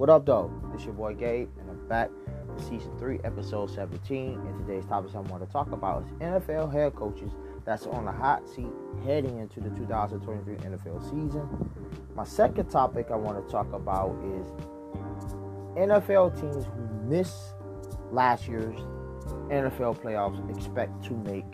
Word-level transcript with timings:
What 0.00 0.08
up, 0.08 0.24
though? 0.24 0.50
This 0.72 0.86
your 0.86 0.94
boy 0.94 1.12
Gabe, 1.12 1.50
and 1.60 1.68
I'm 1.68 1.86
back 1.86 2.08
for 2.46 2.62
season 2.62 2.98
3, 2.98 3.20
episode 3.22 3.68
17. 3.68 4.32
And 4.32 4.66
today's 4.66 4.86
topic 4.86 5.14
I 5.14 5.18
want 5.18 5.46
to 5.46 5.52
talk 5.52 5.72
about 5.72 6.04
is 6.04 6.08
NFL 6.20 6.72
head 6.72 6.96
coaches 6.96 7.32
that's 7.66 7.84
on 7.84 8.06
the 8.06 8.10
hot 8.10 8.48
seat 8.48 8.72
heading 9.04 9.36
into 9.36 9.60
the 9.60 9.68
2023 9.68 10.54
NFL 10.54 11.02
season. 11.04 11.70
My 12.14 12.24
second 12.24 12.70
topic 12.70 13.08
I 13.10 13.16
want 13.16 13.46
to 13.46 13.52
talk 13.52 13.70
about 13.74 14.16
is 14.24 14.46
NFL 15.76 16.40
teams 16.40 16.64
who 16.64 17.06
missed 17.06 17.52
last 18.10 18.48
year's 18.48 18.80
NFL 19.50 20.00
playoffs 20.00 20.40
expect 20.56 21.04
to 21.04 21.12
make 21.12 21.44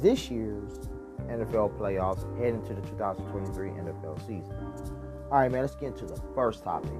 this 0.00 0.30
year's 0.30 0.78
NFL 1.26 1.76
playoffs 1.76 2.22
heading 2.38 2.62
to 2.66 2.74
the 2.74 2.82
2023 2.82 3.70
NFL 3.70 4.20
season. 4.20 4.54
All 5.32 5.40
right, 5.40 5.50
man, 5.50 5.62
let's 5.62 5.74
get 5.74 5.88
into 5.88 6.06
the 6.06 6.22
first 6.36 6.62
topic. 6.62 6.92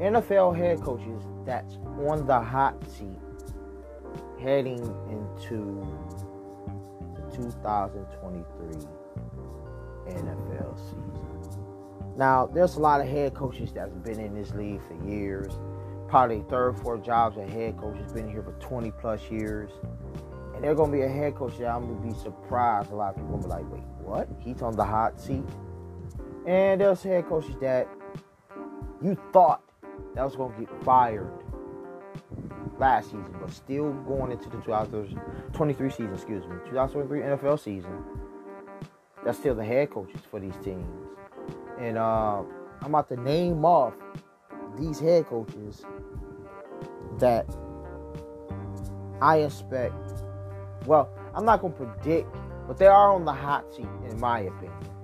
NFL 0.00 0.56
head 0.56 0.80
coaches 0.82 1.22
that's 1.44 1.76
on 2.06 2.26
the 2.26 2.40
hot 2.40 2.76
seat 2.90 3.18
heading 4.40 4.82
into 5.10 5.86
the 7.14 7.36
2023 7.36 8.86
NFL 10.08 10.78
season. 10.78 11.36
Now, 12.16 12.46
there's 12.46 12.76
a 12.76 12.80
lot 12.80 13.00
of 13.00 13.08
head 13.08 13.34
coaches 13.34 13.72
that's 13.72 13.94
been 13.96 14.20
in 14.20 14.34
this 14.34 14.52
league 14.54 14.80
for 14.86 14.94
years. 15.06 15.52
Probably 16.08 16.42
third, 16.48 16.78
fourth 16.78 17.02
jobs 17.04 17.36
as 17.36 17.50
head 17.50 17.76
coach 17.76 17.96
has 17.98 18.12
been 18.12 18.28
here 18.30 18.42
for 18.42 18.52
20 18.52 18.90
plus 18.92 19.20
years. 19.30 19.70
And 20.54 20.64
they're 20.64 20.74
going 20.74 20.90
to 20.90 20.96
be 20.96 21.02
a 21.02 21.08
head 21.08 21.34
coach 21.34 21.58
that 21.58 21.68
I'm 21.68 21.82
going 21.82 22.00
to 22.00 22.16
be 22.16 22.22
surprised. 22.22 22.90
A 22.90 22.94
lot 22.94 23.10
of 23.10 23.16
people 23.16 23.38
going 23.38 23.42
to 23.42 23.48
be 23.48 23.54
like, 23.54 23.72
wait, 23.72 23.82
what? 23.98 24.28
He's 24.38 24.62
on 24.62 24.76
the 24.76 24.84
hot 24.84 25.20
seat? 25.20 25.44
And 26.46 26.80
there's 26.80 27.02
head 27.02 27.26
coaches 27.26 27.56
that 27.60 27.88
you 29.02 29.18
thought 29.32 29.62
that 30.14 30.24
was 30.24 30.36
going 30.36 30.52
to 30.54 30.60
get 30.60 30.84
fired 30.84 31.30
last 32.78 33.06
season, 33.06 33.34
but 33.40 33.50
still 33.50 33.92
going 33.92 34.32
into 34.32 34.48
the 34.48 34.58
2023 34.58 35.90
season, 35.90 36.14
excuse 36.14 36.44
me, 36.44 36.56
2023 36.68 37.20
NFL 37.20 37.60
season. 37.60 38.04
That's 39.24 39.38
still 39.38 39.54
the 39.54 39.64
head 39.64 39.90
coaches 39.90 40.20
for 40.30 40.40
these 40.40 40.56
teams. 40.62 40.86
And 41.80 41.98
uh, 41.98 42.42
I'm 42.80 42.94
about 42.94 43.08
to 43.08 43.16
name 43.16 43.64
off 43.64 43.94
these 44.78 45.00
head 45.00 45.26
coaches 45.26 45.84
that 47.18 47.46
I 49.20 49.38
expect. 49.38 49.94
Well, 50.86 51.10
I'm 51.34 51.44
not 51.44 51.60
going 51.60 51.72
to 51.74 51.84
predict, 51.84 52.34
but 52.66 52.78
they 52.78 52.86
are 52.86 53.12
on 53.12 53.24
the 53.24 53.32
hot 53.32 53.72
seat, 53.74 53.86
in 54.08 54.20
my 54.20 54.40
opinion. 54.40 54.95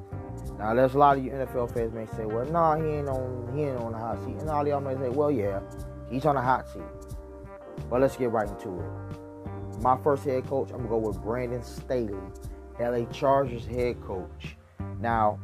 Now, 0.62 0.74
there's 0.74 0.94
a 0.94 0.98
lot 0.98 1.18
of 1.18 1.24
you 1.24 1.32
NFL 1.32 1.74
fans 1.74 1.92
may 1.92 2.06
say, 2.16 2.24
"Well, 2.24 2.46
nah, 2.46 2.76
he 2.76 2.84
ain't 2.84 3.08
on, 3.08 3.52
he 3.52 3.64
ain't 3.64 3.78
on 3.78 3.90
the 3.90 3.98
hot 3.98 4.22
seat," 4.22 4.36
and 4.36 4.48
all 4.48 4.66
y'all 4.66 4.80
may 4.80 4.94
say, 4.94 5.08
"Well, 5.08 5.28
yeah, 5.28 5.58
he's 6.08 6.24
on 6.24 6.36
the 6.36 6.40
hot 6.40 6.68
seat." 6.68 6.82
But 7.90 8.00
let's 8.00 8.16
get 8.16 8.30
right 8.30 8.48
into 8.48 8.78
it. 8.78 9.80
My 9.80 9.96
first 9.96 10.22
head 10.22 10.46
coach, 10.46 10.70
I'm 10.70 10.76
gonna 10.76 10.88
go 10.88 10.98
with 10.98 11.20
Brandon 11.20 11.64
Staley, 11.64 12.14
LA 12.78 13.06
Chargers 13.06 13.66
head 13.66 14.00
coach. 14.02 14.56
Now, 15.00 15.40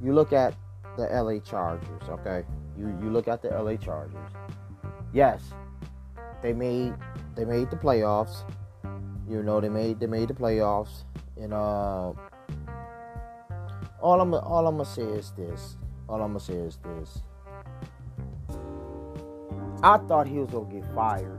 you 0.00 0.14
look 0.14 0.32
at 0.32 0.54
the 0.96 1.02
LA 1.02 1.38
Chargers, 1.40 2.02
okay? 2.08 2.42
You 2.78 2.96
you 3.02 3.10
look 3.10 3.28
at 3.28 3.42
the 3.42 3.50
LA 3.50 3.76
Chargers. 3.76 4.30
Yes, 5.12 5.42
they 6.40 6.54
made 6.54 6.94
they 7.34 7.44
made 7.44 7.70
the 7.70 7.76
playoffs. 7.76 8.50
You 9.28 9.42
know, 9.42 9.60
they 9.60 9.68
made 9.68 10.00
they 10.00 10.06
made 10.06 10.28
the 10.28 10.34
playoffs, 10.34 11.04
and 11.36 11.52
uh 11.52 12.14
all 14.00 14.20
I'm 14.20 14.34
all 14.34 14.66
I'm 14.66 14.76
gonna 14.76 14.84
say 14.84 15.02
is 15.02 15.32
this. 15.32 15.76
All 16.08 16.20
I'm 16.22 16.28
gonna 16.28 16.40
say 16.40 16.54
is 16.54 16.78
this. 16.78 17.22
I 19.82 19.98
thought 19.98 20.26
he 20.26 20.38
was 20.38 20.50
gonna 20.50 20.72
get 20.72 20.84
fired 20.94 21.38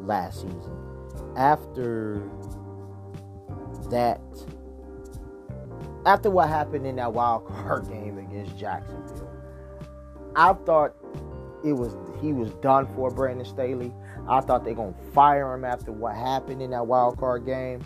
last 0.00 0.42
season. 0.42 0.76
After 1.36 2.22
that, 3.90 4.20
after 6.06 6.30
what 6.30 6.48
happened 6.48 6.86
in 6.86 6.96
that 6.96 7.12
wild 7.12 7.46
card 7.46 7.88
game 7.88 8.18
against 8.18 8.56
Jacksonville, 8.58 9.30
I 10.36 10.52
thought 10.52 10.94
it 11.64 11.72
was 11.72 11.96
he 12.20 12.32
was 12.32 12.52
done 12.54 12.86
for 12.94 13.10
Brandon 13.10 13.46
Staley. 13.46 13.92
I 14.28 14.40
thought 14.40 14.64
they're 14.64 14.74
gonna 14.74 14.94
fire 15.12 15.54
him 15.54 15.64
after 15.64 15.92
what 15.92 16.14
happened 16.14 16.62
in 16.62 16.70
that 16.70 16.86
wild 16.86 17.18
card 17.18 17.44
game. 17.44 17.82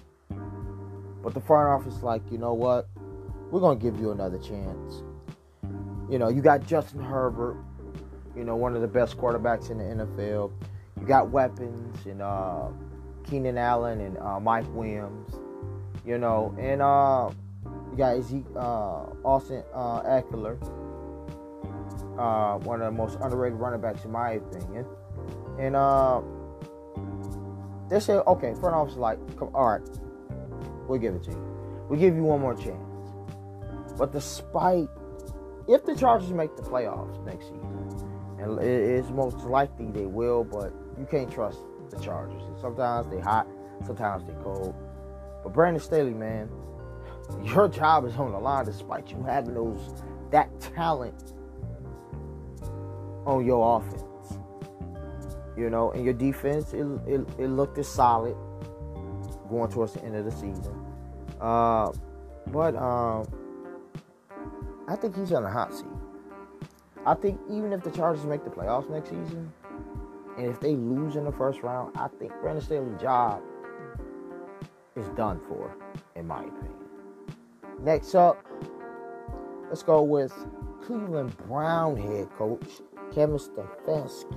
But 1.23 1.34
the 1.34 1.41
front 1.41 1.69
office, 1.69 2.05
like, 2.05 2.23
you 2.31 2.39
know 2.39 2.55
what? 2.55 2.89
We're 3.51 3.61
going 3.61 3.79
to 3.79 3.83
give 3.83 4.01
you 4.01 4.11
another 4.11 4.39
chance. 4.39 5.03
You 6.11 6.19
know, 6.19 6.29
you 6.29 6.41
got 6.43 6.67
Justin 6.67 7.01
Herbert, 7.01 7.57
you 8.37 8.45
know, 8.45 8.57
one 8.57 8.75
of 8.75 8.83
the 8.83 8.89
best 8.89 9.17
quarterbacks 9.17 9.71
in 9.71 9.79
the 9.79 10.05
NFL. 10.05 10.53
You 11.01 11.07
got 11.07 11.31
weapons 11.31 12.07
and 12.07 12.23
uh, 12.23 12.69
Keenan 13.29 13.59
Allen 13.59 14.01
and 14.01 14.19
uh, 14.19 14.41
Mike 14.41 14.67
Williams, 14.71 15.34
you 16.05 16.19
know, 16.19 16.55
and 16.59 16.81
uh, 16.81 17.31
you 17.91 17.97
got 17.97 18.23
Zeke, 18.23 18.45
uh, 18.55 19.05
Austin 19.25 19.63
uh, 19.75 20.03
Ekeler, 20.03 20.57
uh, 22.19 22.59
one 22.59 22.81
of 22.81 22.87
the 22.87 22.97
most 22.97 23.19
underrated 23.21 23.59
running 23.59 23.81
backs 23.81 24.05
in 24.05 24.13
my 24.13 24.33
opinion. 24.33 24.87
And 25.59 25.75
uh, 25.75 26.21
they 27.89 28.01
say, 28.01 28.15
okay, 28.15 28.55
front 28.55 28.75
office 28.75 28.97
like, 28.97 29.19
all 29.41 29.71
right, 29.71 29.83
we'll 30.89 30.99
give 30.99 31.15
it 31.15 31.25
to 31.25 31.31
you. 31.31 31.87
We'll 31.89 32.01
give 32.01 32.15
you 32.15 32.23
one 32.23 32.41
more 32.41 32.55
chance. 32.55 32.86
But 33.97 34.12
despite, 34.12 34.89
if 35.69 35.84
the 35.84 35.95
Chargers 35.97 36.31
make 36.31 36.57
the 36.57 36.62
playoffs 36.62 37.25
next 37.25 37.45
season, 37.45 38.07
and 38.39 38.59
it 38.61 38.67
is 38.67 39.11
most 39.11 39.39
likely 39.39 39.87
they 39.91 40.07
will, 40.07 40.45
but 40.45 40.73
you 40.99 41.07
can't 41.11 41.31
trust 41.31 41.59
the 41.91 41.99
Chargers. 42.01 42.43
Sometimes 42.61 43.09
they 43.09 43.21
hot, 43.21 43.47
sometimes 43.84 44.25
they 44.25 44.34
cold. 44.43 44.75
But 45.43 45.53
Brandon 45.53 45.83
Staley, 45.83 46.15
man, 46.15 46.51
your 47.45 47.69
job 47.69 48.05
is 48.05 48.15
on 48.17 48.33
the 48.33 48.39
line 48.39 48.65
despite 48.65 49.11
you 49.11 49.23
having 49.23 49.55
those 49.55 49.95
that 50.31 50.49
talent 50.61 51.33
on 53.25 53.45
your 53.45 53.78
offense. 53.78 54.03
You 55.57 55.71
know, 55.71 55.91
and 55.93 56.05
your 56.05 56.15
defense, 56.15 56.75
it, 56.75 56.87
it, 57.07 57.27
it 57.39 57.49
looked 57.49 57.78
as 57.78 57.89
solid 57.89 58.37
going 59.49 59.71
towards 59.71 59.95
the 59.95 60.05
end 60.05 60.17
of 60.17 60.25
the 60.25 60.33
season. 60.33 60.84
Uh, 61.41 61.91
but 62.49 62.77
um, 62.77 63.27
I 64.89 64.95
think 64.97 65.17
he's 65.17 65.33
on 65.33 65.43
the 65.43 65.51
hot 65.51 65.75
seat. 65.75 65.87
I 67.05 67.15
think 67.15 67.41
even 67.51 67.73
if 67.73 67.83
the 67.83 67.91
Chargers 67.91 68.25
make 68.25 68.45
the 68.45 68.51
playoffs 68.51 68.89
next 68.91 69.11
season, 69.11 69.53
and 70.37 70.47
if 70.47 70.61
they 70.61 70.75
lose 70.75 71.17
in 71.17 71.25
the 71.25 71.33
first 71.33 71.63
round, 71.63 71.97
I 71.97 72.09
think 72.19 72.33
Brandon 72.41 72.65
Staley's 72.65 73.01
job 73.01 73.43
is 74.95 75.09
done 75.11 75.41
for, 75.49 75.75
in 76.15 76.27
my 76.27 76.41
opinion. 76.41 76.75
Next 77.81 78.15
up, 78.15 78.45
let's 79.69 79.83
go 79.83 80.03
with 80.03 80.33
Cleveland 80.85 81.37
Brown 81.49 81.97
head 81.97 82.29
coach 82.37 82.81
Kevin 83.13 83.39
Stefanski. 83.39 84.37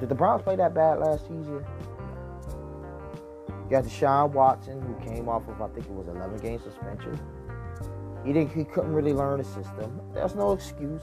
Did 0.00 0.08
the 0.08 0.14
Browns 0.14 0.42
play 0.42 0.56
that 0.56 0.74
bad 0.74 0.98
last 0.98 1.22
season? 1.22 1.64
You 3.68 3.76
got 3.76 3.84
Deshaun 3.84 4.30
Watson, 4.32 4.80
who 4.80 4.94
came 5.04 5.28
off 5.28 5.46
of 5.46 5.60
I 5.60 5.68
think 5.68 5.84
it 5.84 5.92
was 5.92 6.08
11 6.08 6.38
game 6.38 6.58
suspension. 6.58 7.20
He 8.24 8.32
didn't, 8.32 8.54
he 8.54 8.64
couldn't 8.64 8.94
really 8.94 9.12
learn 9.12 9.38
the 9.38 9.44
system. 9.44 10.00
There's 10.14 10.34
no 10.34 10.52
excuse 10.52 11.02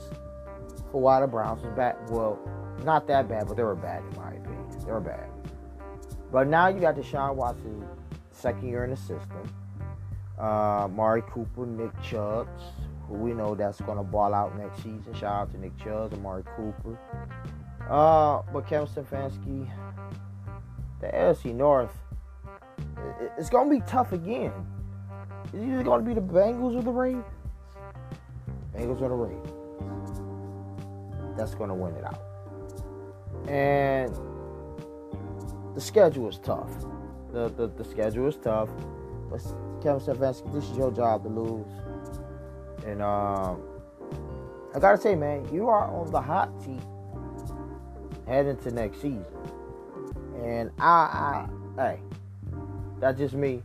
for 0.90 1.00
why 1.00 1.20
the 1.20 1.28
Browns 1.28 1.62
was 1.62 1.72
bad. 1.76 1.94
Well, 2.10 2.40
not 2.82 3.06
that 3.06 3.28
bad, 3.28 3.46
but 3.46 3.56
they 3.56 3.62
were 3.62 3.76
bad 3.76 4.02
in 4.10 4.20
my 4.20 4.30
opinion. 4.30 4.66
They 4.84 4.90
were 4.90 5.00
bad. 5.00 5.30
But 6.32 6.48
now 6.48 6.66
you 6.66 6.80
got 6.80 6.96
Deshaun 6.96 7.36
Watson, 7.36 7.86
second 8.32 8.68
year 8.68 8.82
in 8.82 8.90
the 8.90 8.96
system. 8.96 9.48
Uh, 10.36 10.88
Mari 10.90 11.22
Cooper, 11.22 11.66
Nick 11.66 11.92
Chubb, 12.02 12.48
who 13.06 13.14
we 13.14 13.32
know 13.32 13.54
that's 13.54 13.80
going 13.80 13.96
to 13.96 14.02
ball 14.02 14.34
out 14.34 14.58
next 14.58 14.78
season. 14.78 15.14
Shout 15.14 15.24
out 15.24 15.52
to 15.52 15.60
Nick 15.60 15.78
Chubb 15.78 16.12
and 16.12 16.20
Mari 16.20 16.42
Cooper. 16.56 16.98
Uh, 17.88 18.42
but 18.52 18.66
Kevin 18.66 18.88
Stefanski, 18.88 19.70
the 21.00 21.06
AFC 21.06 21.54
North 21.54 21.92
it's 23.38 23.48
to 23.68 23.74
be 23.74 23.82
tough 23.86 24.12
again. 24.12 24.52
Either 25.54 25.82
going 25.82 26.04
to 26.04 26.06
be 26.06 26.14
the 26.14 26.20
Bengals 26.20 26.76
or 26.76 26.82
the 26.82 26.90
Ravens. 26.90 27.24
Bengals 28.74 29.00
or 29.00 29.08
the 29.08 29.14
Ravens. 29.14 29.52
That's 31.36 31.54
to 31.68 31.74
win 31.74 31.94
it 31.94 32.04
out. 32.04 32.22
And 33.48 34.14
the 35.74 35.80
schedule 35.80 36.28
is 36.28 36.38
tough. 36.38 36.70
The, 37.32 37.48
the, 37.50 37.68
the 37.68 37.84
schedule 37.84 38.26
is 38.28 38.36
tough. 38.36 38.70
But 39.30 39.42
Kevin 39.82 40.00
Stefanski, 40.00 40.52
this 40.52 40.64
is 40.70 40.76
your 40.76 40.90
job 40.90 41.22
to 41.24 41.28
lose. 41.28 41.66
And 42.86 43.02
um, 43.02 43.60
I 44.74 44.78
gotta 44.78 44.98
say, 44.98 45.14
man, 45.14 45.46
you 45.52 45.68
are 45.68 45.88
on 45.88 46.10
the 46.10 46.20
hot 46.20 46.50
seat 46.62 46.80
heading 48.26 48.56
to 48.58 48.70
next 48.70 48.96
season. 48.96 49.24
And 50.42 50.70
I, 50.78 50.86
I 50.86 51.48
hey, 51.76 52.00
that's 53.00 53.18
just 53.18 53.34
me. 53.34 53.62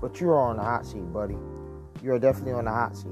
But 0.00 0.20
you're 0.20 0.38
on 0.38 0.56
the 0.56 0.62
hot 0.62 0.86
seat, 0.86 1.12
buddy. 1.12 1.36
You're 2.02 2.18
definitely 2.18 2.52
on 2.52 2.64
the 2.64 2.70
hot 2.70 2.96
seat. 2.96 3.10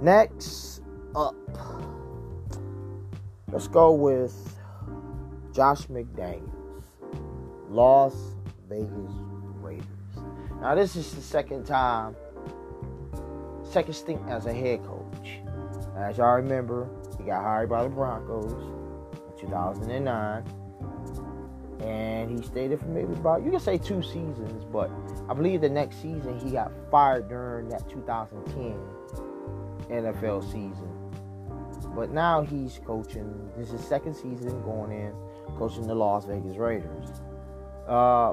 Next 0.00 0.80
up, 1.14 1.34
let's 3.52 3.68
go 3.68 3.92
with 3.92 4.58
Josh 5.52 5.86
McDaniels, 5.86 6.82
Las 7.68 8.14
Vegas 8.68 9.12
Raiders. 9.60 9.86
Now, 10.60 10.74
this 10.74 10.96
is 10.96 11.12
the 11.14 11.20
second 11.20 11.64
time, 11.64 12.16
second 13.62 13.94
stint 13.94 14.22
as 14.28 14.46
a 14.46 14.52
head 14.52 14.82
coach. 14.84 15.40
As 15.96 16.18
y'all 16.18 16.36
remember, 16.36 16.88
he 17.18 17.24
got 17.24 17.42
hired 17.42 17.68
by 17.68 17.84
the 17.84 17.90
Broncos 17.90 18.52
in 18.52 19.48
2009 19.48 20.63
and 21.84 22.30
he 22.30 22.44
stayed 22.46 22.70
there 22.70 22.78
for 22.78 22.86
maybe 22.86 23.12
about 23.12 23.44
you 23.44 23.50
can 23.50 23.60
say 23.60 23.76
two 23.76 24.02
seasons, 24.02 24.64
but 24.64 24.90
I 25.28 25.34
believe 25.34 25.60
the 25.60 25.68
next 25.68 26.00
season 26.00 26.38
he 26.40 26.52
got 26.52 26.72
fired 26.90 27.28
during 27.28 27.68
that 27.68 27.88
2010 27.90 28.78
NFL 29.90 30.42
season. 30.44 30.90
But 31.94 32.10
now 32.10 32.42
he's 32.42 32.80
coaching. 32.84 33.50
This 33.56 33.70
is 33.70 33.84
second 33.84 34.14
season 34.14 34.62
going 34.62 34.92
in, 34.92 35.12
coaching 35.58 35.86
the 35.86 35.94
Las 35.94 36.24
Vegas 36.24 36.56
Raiders. 36.56 37.08
Uh, 37.86 38.32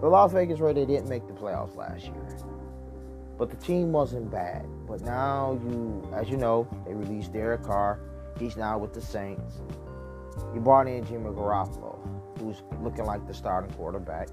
the 0.00 0.06
Las 0.06 0.32
Vegas 0.32 0.60
Raiders 0.60 0.86
didn't 0.86 1.08
make 1.08 1.26
the 1.26 1.32
playoffs 1.32 1.76
last 1.76 2.04
year, 2.04 2.38
but 3.36 3.50
the 3.50 3.56
team 3.56 3.90
wasn't 3.90 4.30
bad. 4.30 4.64
But 4.86 5.00
now 5.00 5.58
you, 5.64 6.08
as 6.14 6.28
you 6.30 6.36
know, 6.36 6.68
they 6.86 6.94
released 6.94 7.32
Derek 7.32 7.64
Carr. 7.64 7.98
He's 8.38 8.56
now 8.56 8.78
with 8.78 8.94
the 8.94 9.00
Saints. 9.00 9.60
You 10.54 10.60
brought 10.60 10.88
in 10.88 11.04
Jimmy 11.04 11.30
Garoppolo, 11.30 11.98
who's 12.38 12.62
looking 12.80 13.04
like 13.04 13.26
the 13.26 13.34
starting 13.34 13.70
quarterback. 13.72 14.28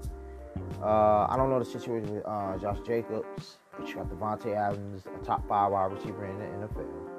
Uh, 0.82 1.26
I 1.28 1.34
don't 1.36 1.50
know 1.50 1.58
the 1.58 1.64
situation 1.64 2.14
with 2.14 2.26
uh, 2.26 2.58
Josh 2.58 2.78
Jacobs, 2.86 3.58
but 3.76 3.88
you 3.88 3.94
got 3.94 4.08
Davante 4.10 4.54
Adams, 4.56 5.04
a 5.06 5.24
top 5.24 5.46
five 5.48 5.72
wide 5.72 5.92
receiver 5.92 6.26
in 6.26 6.38
the 6.38 6.66
NFL. 6.66 7.12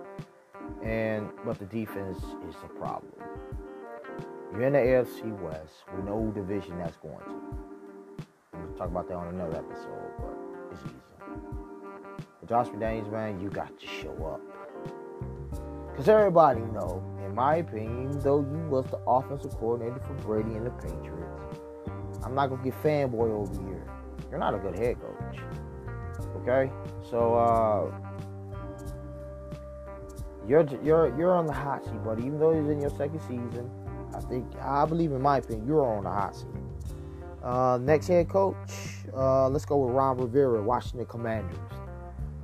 And 0.83 1.29
but 1.45 1.59
the 1.59 1.65
defense 1.65 2.17
is 2.17 2.55
a 2.63 2.67
problem. 2.79 3.13
You're 4.51 4.63
in 4.63 4.73
the 4.73 4.79
AFC 4.79 5.39
West. 5.39 5.73
We 5.95 6.03
know 6.03 6.21
who 6.21 6.31
division 6.31 6.77
that's 6.77 6.97
going 6.97 7.17
to. 7.17 8.25
We'll 8.53 8.77
talk 8.77 8.87
about 8.87 9.07
that 9.07 9.15
on 9.15 9.29
another 9.29 9.57
episode, 9.57 10.11
but 10.19 10.37
it's 10.71 10.81
easy. 10.85 10.95
But 12.39 12.49
Josh 12.49 12.67
McDaniels, 12.67 13.11
man, 13.11 13.39
you 13.39 13.49
got 13.49 13.79
to 13.79 13.87
show 13.87 14.13
up. 14.25 14.41
Because 15.89 16.09
everybody 16.09 16.61
know 16.61 17.03
in 17.33 17.37
my 17.37 17.55
opinion, 17.55 18.19
though 18.19 18.41
you 18.41 18.59
was 18.69 18.85
the 18.91 18.99
offensive 19.07 19.57
coordinator 19.57 19.99
for 20.05 20.13
Brady 20.25 20.55
and 20.55 20.67
the 20.67 20.69
Patriots, 20.69 21.59
I'm 22.23 22.35
not 22.35 22.51
gonna 22.51 22.63
get 22.63 22.75
fanboy 22.83 23.31
over 23.31 23.51
here. 23.67 23.87
You're 24.29 24.39
not 24.39 24.53
a 24.53 24.59
good 24.59 24.77
head 24.77 24.97
coach. 25.01 25.39
Okay, 26.37 26.71
so 27.09 27.33
uh, 27.33 27.91
you're 30.47 30.63
you're 30.83 31.17
you're 31.17 31.35
on 31.35 31.47
the 31.47 31.53
hot 31.53 31.83
seat, 31.83 32.03
buddy. 32.03 32.21
Even 32.23 32.39
though 32.39 32.51
it's 32.51 32.69
in 32.69 32.79
your 32.79 32.91
second 32.91 33.19
season, 33.21 33.67
I 34.15 34.19
think 34.19 34.45
I 34.61 34.85
believe, 34.85 35.11
in 35.11 35.21
my 35.21 35.37
opinion, 35.37 35.65
you're 35.65 35.83
on 35.83 36.03
the 36.03 36.11
hot 36.11 36.35
seat. 36.35 36.47
Uh, 37.41 37.79
next 37.81 38.07
head 38.07 38.29
coach, 38.29 38.55
uh, 39.11 39.49
let's 39.49 39.65
go 39.65 39.77
with 39.77 39.95
Ron 39.95 40.17
Rivera, 40.19 40.61
Washington 40.61 41.07
Commanders. 41.07 41.57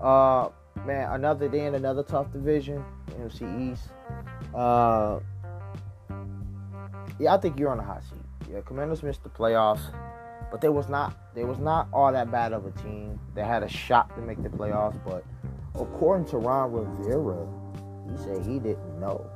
Uh, 0.01 0.49
man, 0.83 1.11
another 1.11 1.47
day 1.47 1.67
in 1.67 1.75
another 1.75 2.01
tough 2.01 2.33
division, 2.33 2.83
NFC 3.19 3.71
East. 3.71 3.83
Uh, 4.53 5.19
yeah, 7.19 7.33
I 7.33 7.37
think 7.37 7.59
you're 7.59 7.69
on 7.69 7.77
the 7.77 7.83
hot 7.83 8.03
seat. 8.03 8.51
Yeah, 8.51 8.61
Commanders 8.61 9.03
missed 9.03 9.23
the 9.23 9.29
playoffs, 9.29 9.81
but 10.49 10.61
they 10.61 10.69
was 10.69 10.89
not 10.89 11.15
they 11.35 11.43
was 11.43 11.59
not 11.59 11.87
all 11.93 12.11
that 12.11 12.31
bad 12.31 12.53
of 12.53 12.65
a 12.65 12.71
team. 12.71 13.19
They 13.35 13.43
had 13.43 13.61
a 13.61 13.69
shot 13.69 14.15
to 14.15 14.21
make 14.21 14.41
the 14.41 14.49
playoffs, 14.49 14.99
but 15.05 15.23
according 15.75 16.25
to 16.27 16.37
Ron 16.37 16.71
Rivera, 16.71 17.47
he 18.09 18.17
said 18.17 18.45
he 18.45 18.57
didn't 18.59 18.99
know 18.99 19.29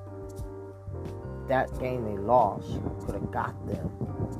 that 1.47 1.77
game 1.79 2.05
they 2.05 2.17
lost 2.17 2.79
could 3.05 3.13
have 3.15 3.29
got 3.29 3.53
them 3.67 3.91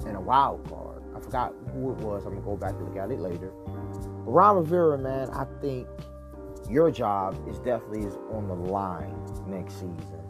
in 0.07 0.15
a 0.15 0.21
wild 0.21 0.67
card. 0.69 1.03
I 1.15 1.19
forgot 1.19 1.53
who 1.73 1.91
it 1.91 1.97
was. 1.97 2.25
I'm 2.25 2.33
gonna 2.33 2.45
go 2.45 2.55
back 2.55 2.71
and 2.71 2.85
look 2.85 2.97
at 2.97 3.11
it 3.11 3.19
later. 3.19 3.51
But 4.25 4.31
Ron 4.31 4.55
Rivera, 4.55 4.97
man, 4.97 5.29
I 5.31 5.45
think 5.61 5.87
your 6.69 6.89
job 6.89 7.37
is 7.47 7.59
definitely 7.59 8.07
is 8.07 8.15
on 8.31 8.47
the 8.47 8.55
line 8.55 9.13
next 9.47 9.73
season 9.75 10.22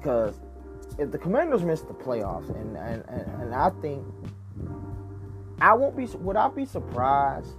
because 0.00 0.40
if 0.98 1.10
the 1.10 1.18
Commanders 1.18 1.62
miss 1.62 1.80
the 1.80 1.94
playoffs, 1.94 2.48
and 2.50 2.76
and, 2.76 3.04
and, 3.08 3.42
and 3.42 3.54
I 3.54 3.70
think 3.80 4.04
I 5.60 5.72
won't 5.74 5.96
be 5.96 6.06
would 6.18 6.36
I 6.36 6.48
be 6.48 6.64
surprised 6.64 7.56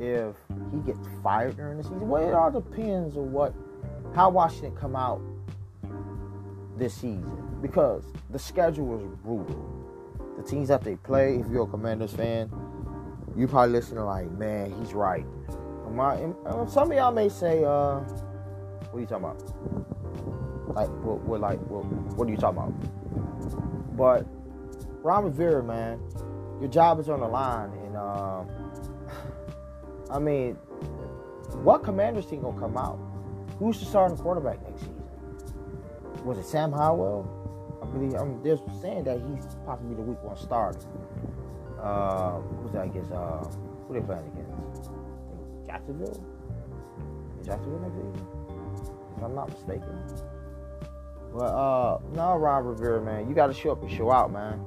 if 0.00 0.34
he 0.72 0.78
gets 0.80 1.00
fired 1.22 1.56
during 1.56 1.78
the 1.78 1.84
season? 1.84 2.08
Well, 2.08 2.28
it 2.28 2.34
all 2.34 2.50
depends 2.50 3.16
on 3.16 3.32
what 3.32 3.54
how 4.14 4.30
Washington 4.30 4.74
come 4.76 4.96
out 4.96 5.20
this 6.76 6.94
season 6.94 7.58
because 7.62 8.04
the 8.30 8.38
schedule 8.38 8.86
was 8.86 9.02
brutal. 9.24 9.72
The 10.36 10.42
teams 10.42 10.68
that 10.68 10.82
they 10.82 10.96
play, 10.96 11.36
if 11.36 11.48
you're 11.50 11.64
a 11.64 11.66
Commanders 11.66 12.12
fan, 12.12 12.50
you 13.36 13.48
probably 13.48 13.72
listening 13.72 14.04
like, 14.04 14.30
man, 14.32 14.74
he's 14.80 14.92
right. 14.92 15.24
Some 16.68 16.90
of 16.90 16.96
y'all 16.96 17.12
may 17.12 17.28
say, 17.30 17.64
uh, 17.64 18.00
what 18.00 18.98
are 18.98 19.00
you 19.00 19.06
talking 19.06 19.24
about? 19.24 19.95
Like, 20.68 20.88
what, 20.88 21.20
what 21.20 21.40
like, 21.40 21.58
what, 21.68 21.84
what 22.16 22.28
are 22.28 22.30
you 22.30 22.36
talking 22.36 22.58
about? 22.58 23.96
But 23.96 24.26
Ron 25.02 25.24
Rivera, 25.24 25.62
man, 25.62 26.00
your 26.60 26.68
job 26.68 26.98
is 27.00 27.08
on 27.08 27.20
the 27.20 27.28
line, 27.28 27.70
and 27.84 27.96
um, 27.96 28.48
I 30.10 30.18
mean, 30.18 30.54
what 31.62 31.84
Commanders 31.84 32.26
team 32.26 32.42
gonna 32.42 32.58
come 32.58 32.76
out? 32.76 32.98
Who's 33.58 33.78
the 33.78 33.86
starting 33.86 34.16
quarterback 34.18 34.62
next 34.62 34.80
season? 34.80 35.02
Was 36.24 36.38
it 36.38 36.46
Sam 36.46 36.72
Howell? 36.72 37.32
I 37.82 37.86
believe 37.86 38.14
I 38.14 38.24
mean, 38.24 38.42
they're 38.42 38.58
saying 38.80 39.04
that 39.04 39.20
he's 39.20 39.46
possibly 39.64 39.94
the 39.94 40.02
week 40.02 40.22
one 40.22 40.36
starter. 40.36 40.80
Uh, 41.80 42.40
who's 42.40 42.72
that 42.72 42.86
against? 42.86 43.12
Uh, 43.12 43.44
who 43.86 43.94
they 43.94 44.00
playing 44.00 44.26
against? 44.34 44.90
Jacksonville. 45.66 46.24
Jacksonville 47.44 47.80
next 47.80 48.20
if 49.16 49.22
I'm 49.22 49.34
not 49.34 49.48
mistaken. 49.48 50.02
But 51.36 51.52
uh, 51.52 51.98
no, 52.14 52.36
Ron 52.36 52.64
Rivera, 52.64 53.02
man, 53.02 53.28
you 53.28 53.34
got 53.34 53.48
to 53.48 53.52
show 53.52 53.72
up 53.72 53.82
and 53.82 53.90
show 53.90 54.10
out, 54.10 54.32
man. 54.32 54.64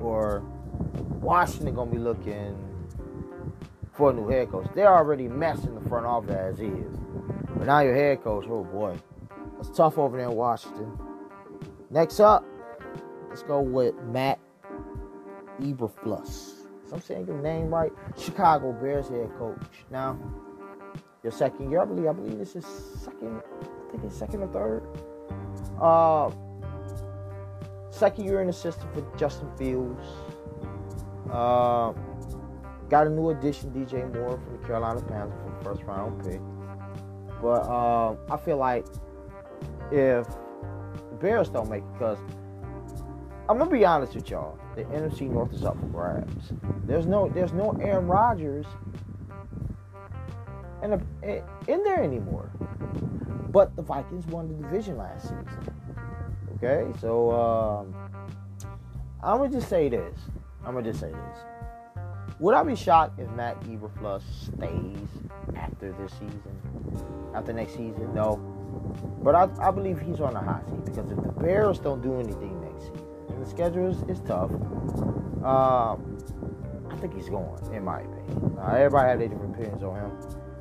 Or 0.00 0.42
Washington 1.20 1.74
gonna 1.74 1.90
be 1.90 1.98
looking 1.98 2.56
for 3.92 4.10
a 4.10 4.12
new 4.14 4.26
head 4.26 4.50
coach. 4.50 4.66
They're 4.74 4.92
already 4.92 5.28
messing 5.28 5.74
the 5.74 5.86
front 5.90 6.06
office 6.06 6.34
as 6.34 6.60
is. 6.60 6.96
But 7.56 7.66
now 7.66 7.80
your 7.80 7.94
head 7.94 8.22
coach, 8.24 8.46
oh 8.48 8.64
boy, 8.64 8.96
it's 9.60 9.68
tough 9.68 9.98
over 9.98 10.16
there 10.16 10.30
in 10.30 10.34
Washington. 10.34 10.98
Next 11.90 12.18
up, 12.18 12.46
let's 13.28 13.42
go 13.42 13.60
with 13.60 13.94
Matt 14.04 14.38
Eberflus. 15.60 16.54
So 16.88 16.94
I'm 16.94 17.02
saying 17.02 17.26
your 17.26 17.42
name 17.42 17.68
right. 17.68 17.92
Chicago 18.18 18.72
Bears 18.72 19.08
head 19.08 19.30
coach. 19.36 19.60
Now, 19.90 20.18
your 21.22 21.32
second 21.32 21.70
year, 21.70 21.82
I 21.82 21.84
believe. 21.84 22.06
I 22.06 22.12
believe 22.12 22.38
this 22.38 22.56
is 22.56 22.64
second. 23.04 23.42
I 23.60 23.90
think 23.90 24.04
it's 24.04 24.16
second 24.16 24.42
or 24.42 24.48
third. 24.48 24.82
Uh, 25.80 26.30
second 27.90 28.24
year 28.24 28.40
in 28.40 28.46
the 28.46 28.52
system 28.52 28.88
for 28.92 29.18
Justin 29.18 29.48
Fields. 29.56 30.04
Uh, 31.30 31.92
got 32.88 33.06
a 33.06 33.10
new 33.10 33.30
addition, 33.30 33.70
DJ 33.70 34.12
Moore 34.14 34.38
from 34.38 34.60
the 34.60 34.66
Carolina 34.66 35.00
Panthers 35.02 35.38
from 35.42 35.56
the 35.56 35.64
first 35.64 35.82
round 35.82 36.24
pick. 36.24 36.40
But 37.42 37.62
uh, 37.68 38.16
I 38.30 38.36
feel 38.36 38.56
like 38.56 38.86
if 39.90 40.26
the 40.26 41.16
Bears 41.20 41.48
don't 41.48 41.68
make 41.68 41.82
it, 41.82 41.92
because 41.94 42.18
I'm 43.48 43.58
gonna 43.58 43.70
be 43.70 43.84
honest 43.84 44.14
with 44.14 44.30
y'all, 44.30 44.58
the 44.74 44.84
NFC 44.84 45.30
North 45.30 45.52
is 45.52 45.64
up 45.64 45.78
for 45.78 45.86
grabs. 45.86 46.52
There's 46.84 47.06
no, 47.06 47.28
there's 47.28 47.52
no 47.52 47.72
Aaron 47.80 48.06
Rodgers 48.06 48.66
in, 50.82 50.92
a, 50.92 51.00
in 51.68 51.82
there 51.82 52.02
anymore. 52.02 52.50
But 53.56 53.74
the 53.74 53.80
Vikings 53.80 54.26
won 54.26 54.48
the 54.48 54.54
division 54.68 54.98
last 54.98 55.22
season. 55.22 55.48
Okay, 56.56 56.92
so 57.00 57.30
um, 57.30 57.94
I'm 59.24 59.38
gonna 59.38 59.48
just 59.48 59.70
say 59.70 59.88
this. 59.88 60.14
I'm 60.62 60.74
gonna 60.74 60.82
just 60.82 61.00
say 61.00 61.10
this. 61.10 61.38
Would 62.38 62.54
I 62.54 62.62
be 62.64 62.76
shocked 62.76 63.18
if 63.18 63.30
Matt 63.30 63.58
Eberflus 63.62 64.20
stays 64.42 65.08
after 65.56 65.90
this 65.92 66.12
season? 66.12 67.32
After 67.34 67.54
next 67.54 67.70
season? 67.72 68.12
No. 68.14 68.36
But 69.22 69.34
I, 69.34 69.48
I 69.66 69.70
believe 69.70 69.98
he's 70.00 70.20
on 70.20 70.34
the 70.34 70.40
hot 70.40 70.68
seat 70.68 70.84
because 70.84 71.10
if 71.10 71.16
the 71.16 71.32
Bears 71.40 71.78
don't 71.78 72.02
do 72.02 72.20
anything 72.20 72.60
next 72.60 72.88
season, 72.88 73.06
and 73.30 73.42
the 73.42 73.48
schedule 73.48 73.88
is, 73.88 74.02
is 74.02 74.20
tough, 74.26 74.50
um, 75.42 76.18
I 76.90 76.96
think 76.96 77.14
he's 77.14 77.30
going, 77.30 77.58
in 77.72 77.84
my 77.84 78.00
opinion. 78.00 78.58
Everybody 78.68 79.08
had 79.08 79.18
their 79.18 79.28
different 79.28 79.54
opinions 79.54 79.82
on 79.82 79.94
him, 79.96 80.12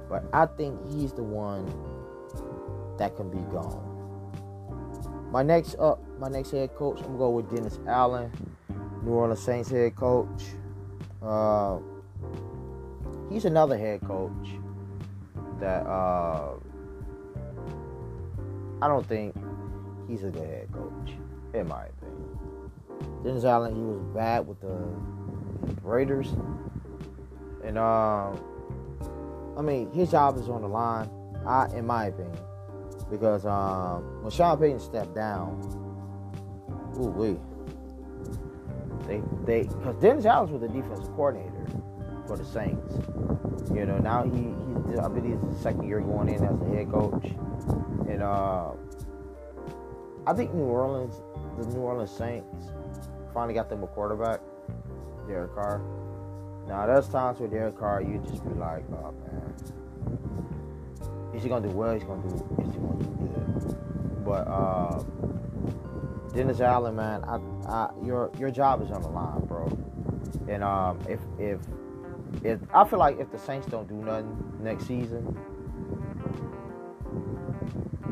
but 0.08 0.24
I 0.32 0.46
think 0.46 0.80
he's 0.94 1.12
the 1.12 1.24
one 1.24 1.66
that 2.98 3.16
can 3.16 3.30
be 3.30 3.40
gone. 3.52 3.92
My 5.32 5.44
next 5.44 5.76
up, 5.80 6.02
my 6.20 6.30
next 6.30 6.52
head 6.52 6.74
coach, 6.76 7.00
I'm 7.00 7.08
gonna 7.08 7.18
go 7.18 7.30
with 7.32 7.54
Dennis 7.54 7.80
Allen, 7.88 8.32
New 9.04 9.12
Orleans 9.12 9.42
Saints 9.42 9.70
head 9.70 9.96
coach. 9.96 10.44
Uh, 11.22 11.80
he's 13.30 13.46
another 13.46 13.78
head 13.78 14.02
coach 14.02 14.48
that 15.60 15.86
uh, 15.86 16.54
I 18.82 18.88
don't 18.88 19.06
think 19.08 19.36
he's 20.08 20.24
a 20.24 20.30
good 20.30 20.48
head 20.48 20.72
coach, 20.72 21.12
in 21.54 21.68
my 21.68 21.86
opinion. 21.86 22.40
Dennis 23.24 23.44
Allen, 23.44 23.76
he 23.76 23.82
was 23.82 24.02
bad 24.14 24.48
with 24.48 24.62
the 24.62 24.78
Raiders, 25.82 26.30
and 27.64 27.78
um, 27.78 28.40
I 29.58 29.62
mean 29.62 29.92
his 29.92 30.12
job 30.12 30.38
is 30.38 30.50
on 30.50 30.62
the 30.62 30.68
line. 30.68 31.10
I, 31.46 31.68
in 31.76 31.86
my 31.86 32.06
opinion, 32.06 32.38
because 33.10 33.46
um, 33.46 34.24
when 34.24 34.32
Sean 34.32 34.58
Payton 34.58 34.80
stepped 34.80 35.14
down, 35.16 35.60
ooh 37.00 37.10
wee, 37.10 37.38
they 39.08 39.22
they 39.46 39.64
because 39.64 39.96
Dennis 40.02 40.26
Allen 40.26 40.52
was 40.52 40.62
the 40.62 40.68
defensive 40.68 41.14
coordinator 41.16 41.66
for 42.28 42.38
the 42.38 42.46
Saints. 42.46 42.96
You 43.74 43.86
know, 43.86 43.98
now 43.98 44.24
he 44.24 44.54
he's 44.90 45.00
I 45.00 45.08
believe 45.08 45.40
he's 45.40 45.54
his 45.54 45.62
second 45.62 45.88
year 45.88 46.00
going 46.00 46.30
in 46.30 46.44
as 46.44 46.62
a 46.62 46.66
head 46.76 46.92
coach, 46.92 47.26
and 48.10 48.22
uh, 48.22 48.72
I 50.28 50.34
think 50.34 50.54
New 50.54 50.64
Orleans, 50.64 51.22
the 51.60 51.68
New 51.68 51.82
Orleans 51.82 52.12
Saints, 52.12 52.68
finally 53.34 53.54
got 53.54 53.70
them 53.70 53.84
a 53.84 53.88
quarterback, 53.88 54.40
Derek 55.28 55.54
Carr. 55.54 55.82
Now 56.68 56.88
there's 56.88 57.08
times 57.08 57.40
with 57.40 57.52
Derek 57.52 57.78
Carr 57.78 58.02
you 58.02 58.18
just 58.28 58.44
be 58.44 58.54
like, 58.56 58.84
oh 58.92 59.12
man, 59.12 59.54
is 61.36 61.44
he 61.44 61.50
gonna 61.50 61.68
do 61.68 61.74
well? 61.74 61.94
He's 61.94 62.04
gonna 62.04 62.22
do. 62.22 62.36
Is 62.64 62.74
he 62.74 62.80
gonna 62.80 63.04
do 63.04 63.10
good? 63.20 64.26
But 64.26 64.48
uh, 64.48 65.04
Dennis 66.34 66.62
Allen, 66.62 66.96
man, 66.96 67.24
I, 67.26 67.40
I, 67.68 67.90
your 68.04 68.32
your 68.40 68.52
job 68.52 68.82
is 68.82 68.92
on 68.92 69.02
the 69.02 69.10
line, 69.10 69.46
bro. 69.46 69.66
And 70.48 70.64
um, 70.64 71.00
if 71.10 71.20
if 71.38 71.60
if 72.44 72.60
I 72.74 72.86
feel 72.86 73.00
like 73.00 73.20
if 73.20 73.32
the 73.32 73.40
Saints 73.40 73.68
don't 73.68 73.88
do 73.88 73.96
nothing 73.96 74.54
next 74.62 74.88
season, 74.88 75.38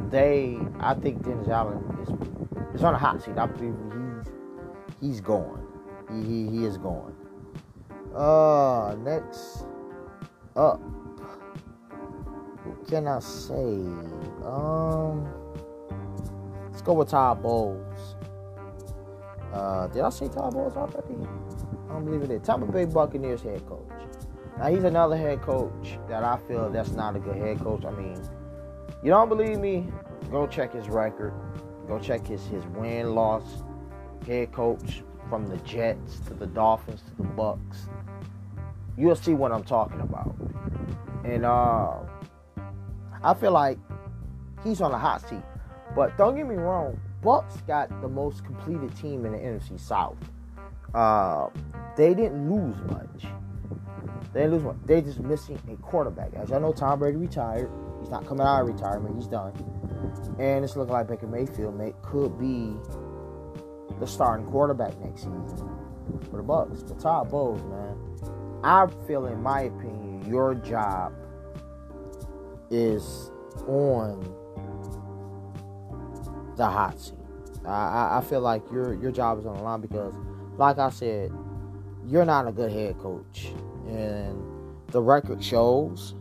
they 0.10 0.58
I 0.80 0.94
think 0.94 1.24
Dennis 1.24 1.48
Allen 1.48 1.82
is 2.02 2.76
is 2.76 2.84
on 2.84 2.94
a 2.94 2.98
hot 2.98 3.24
seat. 3.24 3.38
I 3.38 3.46
believe 3.46 3.76
he's 3.92 4.34
he's 5.00 5.22
going. 5.22 5.66
He 6.12 6.24
he, 6.24 6.50
he 6.50 6.66
is 6.66 6.78
going. 6.78 7.16
Uh 8.16 8.96
next 9.00 9.66
up. 10.56 10.82
What 12.66 12.88
can 12.88 13.08
I 13.08 13.20
say? 13.20 13.76
Um 14.46 15.28
let's 16.70 16.82
go 16.82 16.94
with 16.94 17.10
Todd 17.10 17.42
Bowles. 17.42 18.16
Uh 19.52 19.88
did 19.88 20.02
I 20.02 20.10
say 20.10 20.28
Todd 20.28 20.54
Bowles 20.54 20.76
already? 20.76 21.28
I 21.90 21.94
don't 21.94 22.06
believe 22.06 22.30
it. 22.30 22.44
Tampa 22.44 22.66
Bay 22.66 22.86
Buccaneers 22.86 23.42
head 23.42 23.66
coach. 23.68 23.88
Now 24.58 24.68
he's 24.68 24.84
another 24.84 25.18
head 25.18 25.42
coach 25.42 25.98
that 26.08 26.24
I 26.24 26.38
feel 26.48 26.70
that's 26.70 26.92
not 26.92 27.16
a 27.16 27.20
good 27.20 27.36
head 27.36 27.60
coach. 27.60 27.86
I 27.86 27.92
mean, 27.92 28.22
you 29.04 29.10
don't 29.10 29.30
believe 29.30 29.60
me? 29.60 29.88
Go 30.32 30.48
check 30.48 30.74
his 30.74 30.90
record. 30.90 31.34
Go 31.88 32.00
check 32.00 32.26
his 32.26 32.46
his 32.48 32.64
win 32.68 33.14
loss 33.14 33.64
head 34.26 34.52
coach 34.52 35.04
from 35.30 35.48
the 35.48 35.58
Jets 35.58 36.20
to 36.28 36.34
the 36.34 36.46
Dolphins 36.46 37.02
to 37.02 37.24
the 37.24 37.30
Bucs. 37.30 37.90
You'll 38.98 39.16
see 39.16 39.34
what 39.34 39.52
I'm 39.52 39.64
talking 39.64 40.02
about. 40.02 40.36
And 41.26 41.46
uh, 41.46 42.00
I 43.24 43.34
feel 43.34 43.52
like 43.52 43.78
he's 44.64 44.82
on 44.82 44.92
the 44.92 44.98
hot 44.98 45.28
seat. 45.28 45.44
But 45.96 46.18
don't 46.18 46.36
get 46.36 46.48
me 46.48 46.56
wrong, 46.56 47.00
Bucs 47.22 47.66
got 47.68 47.90
the 48.02 48.10
most 48.10 48.44
completed 48.44 48.96
team 48.98 49.26
in 49.26 49.32
the 49.32 49.38
NFC 49.38 49.80
South. 49.80 50.18
Uh, 50.94 51.50
they 51.96 52.14
didn't 52.14 52.52
lose 52.52 52.76
much. 52.92 53.32
They 54.34 54.42
didn't 54.42 54.54
lose 54.54 54.64
much. 54.64 54.76
They 54.86 55.02
just 55.02 55.20
missing 55.20 55.60
a 55.72 55.76
quarterback. 55.78 56.34
As 56.36 56.50
y'all 56.50 56.60
know, 56.60 56.74
Tom 56.74 57.00
Brady 57.00 57.18
retired. 57.18 57.70
He's 58.00 58.10
not 58.10 58.28
coming 58.28 58.46
out 58.46 58.62
of 58.62 58.68
retirement. 58.68 59.16
He's 59.16 59.28
done. 59.28 59.54
And 60.40 60.66
it's 60.66 60.76
looking 60.76 60.94
like 60.94 61.08
Baker 61.08 61.28
Mayfield 61.28 61.78
may, 61.78 61.94
could 62.02 62.38
be 62.38 62.76
the 64.00 64.06
starting 64.06 64.46
quarterback 64.48 64.98
next 65.00 65.22
season 65.22 65.70
for 66.30 66.38
the 66.38 66.44
Bucs. 66.44 66.88
But 66.88 67.00
Todd 67.00 67.30
Bowles, 67.30 67.64
man, 67.64 67.96
I 68.64 68.88
feel, 69.08 69.28
in 69.28 69.42
my 69.42 69.62
opinion, 69.62 70.26
your 70.28 70.56
job 70.56 71.14
is 72.74 73.32
on 73.68 74.20
the 76.58 76.66
hot 76.66 77.00
seat. 77.00 77.14
I, 77.66 78.18
I 78.18 78.22
feel 78.22 78.42
like 78.42 78.64
your 78.72 78.94
your 78.96 79.12
job 79.12 79.40
is 79.40 79.46
on 79.46 79.56
the 79.56 79.64
line 79.64 79.82
because, 79.82 80.14
like 80.58 80.80
I 80.80 80.90
said, 80.90 81.32
you're 82.06 82.26
not 82.26 82.48
a 82.48 82.52
good 82.52 82.72
head 82.72 82.98
coach, 83.00 83.48
and 83.88 84.44
the 84.88 85.02
record 85.02 85.44
shows. 85.44 86.16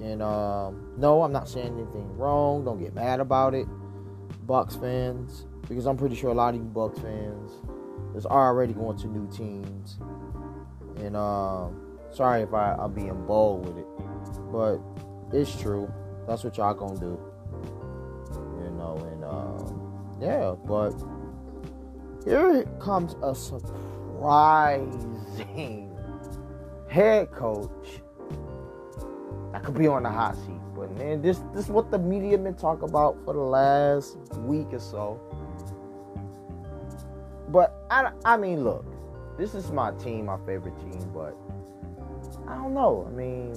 And 0.00 0.22
um, 0.22 0.92
no, 0.96 1.22
I'm 1.22 1.32
not 1.32 1.48
saying 1.48 1.74
anything 1.74 2.16
wrong. 2.16 2.64
Don't 2.64 2.78
get 2.78 2.94
mad 2.94 3.18
about 3.18 3.52
it, 3.54 3.66
Bucs 4.46 4.80
fans, 4.80 5.46
because 5.68 5.86
I'm 5.86 5.96
pretty 5.96 6.14
sure 6.14 6.30
a 6.30 6.34
lot 6.34 6.54
of 6.54 6.60
you 6.60 6.70
Bucs 6.72 7.02
fans 7.02 7.50
is 8.16 8.24
already 8.24 8.72
going 8.72 8.96
to 8.98 9.08
new 9.08 9.28
teams. 9.30 9.98
And 10.98 11.16
um, 11.16 11.80
sorry 12.12 12.42
if 12.42 12.54
I, 12.54 12.74
I'm 12.78 12.92
being 12.92 13.26
bold 13.26 13.66
with 13.66 13.78
it, 13.78 13.86
but 14.52 14.78
it's 15.32 15.54
true. 15.60 15.92
That's 16.26 16.44
what 16.44 16.56
y'all 16.56 16.74
gonna 16.74 16.98
do. 16.98 17.18
You 18.62 18.70
know, 18.70 18.96
and 19.12 19.24
um, 19.24 20.18
yeah, 20.20 20.54
but 20.66 20.92
here 22.24 22.64
comes 22.80 23.16
a 23.22 23.34
surprising 23.34 24.78
head 26.88 27.30
coach 27.32 28.02
that 29.52 29.62
could 29.64 29.76
be 29.78 29.86
on 29.86 30.02
the 30.02 30.10
hot 30.10 30.36
seat. 30.36 30.60
But 30.74 30.96
man, 30.96 31.22
this 31.22 31.40
this 31.54 31.64
is 31.64 31.70
what 31.70 31.90
the 31.90 31.98
media 31.98 32.38
been 32.38 32.54
talking 32.54 32.88
about 32.88 33.16
for 33.24 33.34
the 33.34 33.40
last 33.40 34.16
week 34.38 34.72
or 34.72 34.78
so. 34.78 35.20
But 37.48 37.74
I, 37.90 38.12
I 38.24 38.36
mean, 38.36 38.62
look, 38.62 38.84
this 39.38 39.54
is 39.54 39.70
my 39.72 39.92
team, 39.92 40.26
my 40.26 40.36
favorite 40.44 40.78
team, 40.80 41.10
but 41.14 41.34
I 42.46 42.54
don't 42.56 42.74
know. 42.74 43.06
I 43.08 43.12
mean, 43.14 43.54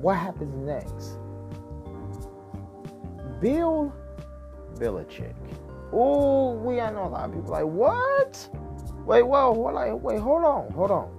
what 0.00 0.16
happens 0.16 0.54
next? 0.66 1.18
Bill 3.40 3.92
Belichick. 4.74 5.34
Oh, 5.92 6.52
we 6.54 6.80
I 6.80 6.90
know 6.90 7.06
a 7.06 7.08
lot 7.08 7.28
of 7.28 7.34
people 7.34 7.50
like 7.50 7.64
what? 7.64 8.48
Wait, 9.04 9.22
whoa, 9.22 9.52
what? 9.52 9.74
Like, 9.74 9.92
wait, 10.02 10.18
hold 10.18 10.44
on, 10.44 10.72
hold 10.72 10.90
on. 10.90 11.12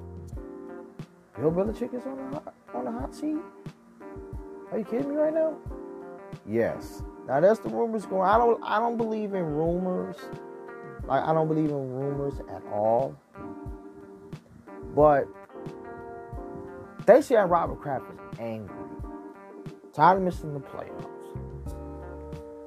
Bill 1.37 1.51
Belichick 1.51 1.93
is 1.93 2.05
on 2.05 2.17
the 2.17 2.39
hot, 2.39 2.53
on 2.73 2.85
the 2.85 2.91
hot 2.91 3.15
seat. 3.15 3.37
Are 4.71 4.79
you 4.79 4.83
kidding 4.83 5.09
me 5.09 5.15
right 5.15 5.33
now? 5.33 5.55
Yes. 6.45 7.03
Now 7.27 7.39
that's 7.39 7.59
the 7.59 7.69
rumors 7.69 8.05
going. 8.05 8.27
I 8.27 8.37
don't. 8.37 8.61
I 8.63 8.79
don't 8.79 8.97
believe 8.97 9.33
in 9.33 9.43
rumors. 9.43 10.17
Like 11.05 11.23
I 11.23 11.33
don't 11.33 11.47
believe 11.47 11.69
in 11.69 11.93
rumors 11.93 12.39
at 12.49 12.63
all. 12.71 13.15
But 14.95 15.27
they 17.05 17.21
say 17.21 17.35
Robert 17.35 17.79
Kraft 17.81 18.05
angry, 18.39 18.75
tired 19.93 20.17
of 20.17 20.23
missing 20.23 20.53
the 20.53 20.59
playoffs. 20.59 21.07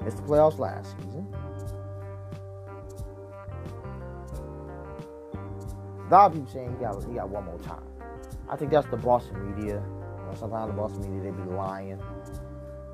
Missed 0.05 0.17
the 0.17 0.23
playoffs 0.23 0.59
last 0.59 0.95
season. 0.97 1.27
A 6.07 6.11
lot 6.11 6.27
of 6.27 6.33
people 6.33 6.51
saying 6.51 6.71
he 6.77 6.85
got 6.85 7.05
he 7.05 7.15
got 7.15 7.29
one 7.29 7.45
more 7.45 7.59
time. 7.59 7.85
I 8.49 8.57
think 8.57 8.73
that's 8.73 8.89
the 8.89 8.97
Boston 8.97 9.55
media. 9.55 9.75
You 9.75 10.27
know, 10.27 10.35
sometimes 10.35 10.69
the 10.71 10.77
Boston 10.77 11.03
media 11.03 11.31
they 11.31 11.43
be 11.43 11.49
lying, 11.51 12.03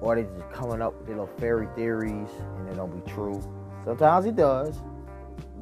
or 0.01 0.17
they 0.17 0.25
just 0.25 0.51
coming 0.53 0.83
up 0.83 0.99
with 0.99 1.09
little 1.09 1.27
fairy 1.39 1.69
theories 1.75 2.29
and 2.57 2.69
they 2.69 2.75
don't 2.75 2.93
be 2.93 3.11
true. 3.11 3.41
Sometimes 3.85 4.25
he 4.27 4.33
does, 4.33 4.83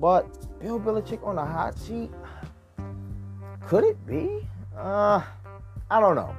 but 0.01 0.27
Bill 0.61 0.81
Belichick 0.81 1.25
on 1.25 1.37
the 1.37 1.45
hot 1.45 1.79
seat, 1.79 2.11
could 3.67 3.85
it 3.85 4.05
be? 4.07 4.49
Uh, 4.77 5.23
I 5.91 6.01
don't 6.01 6.17
know. 6.17 6.35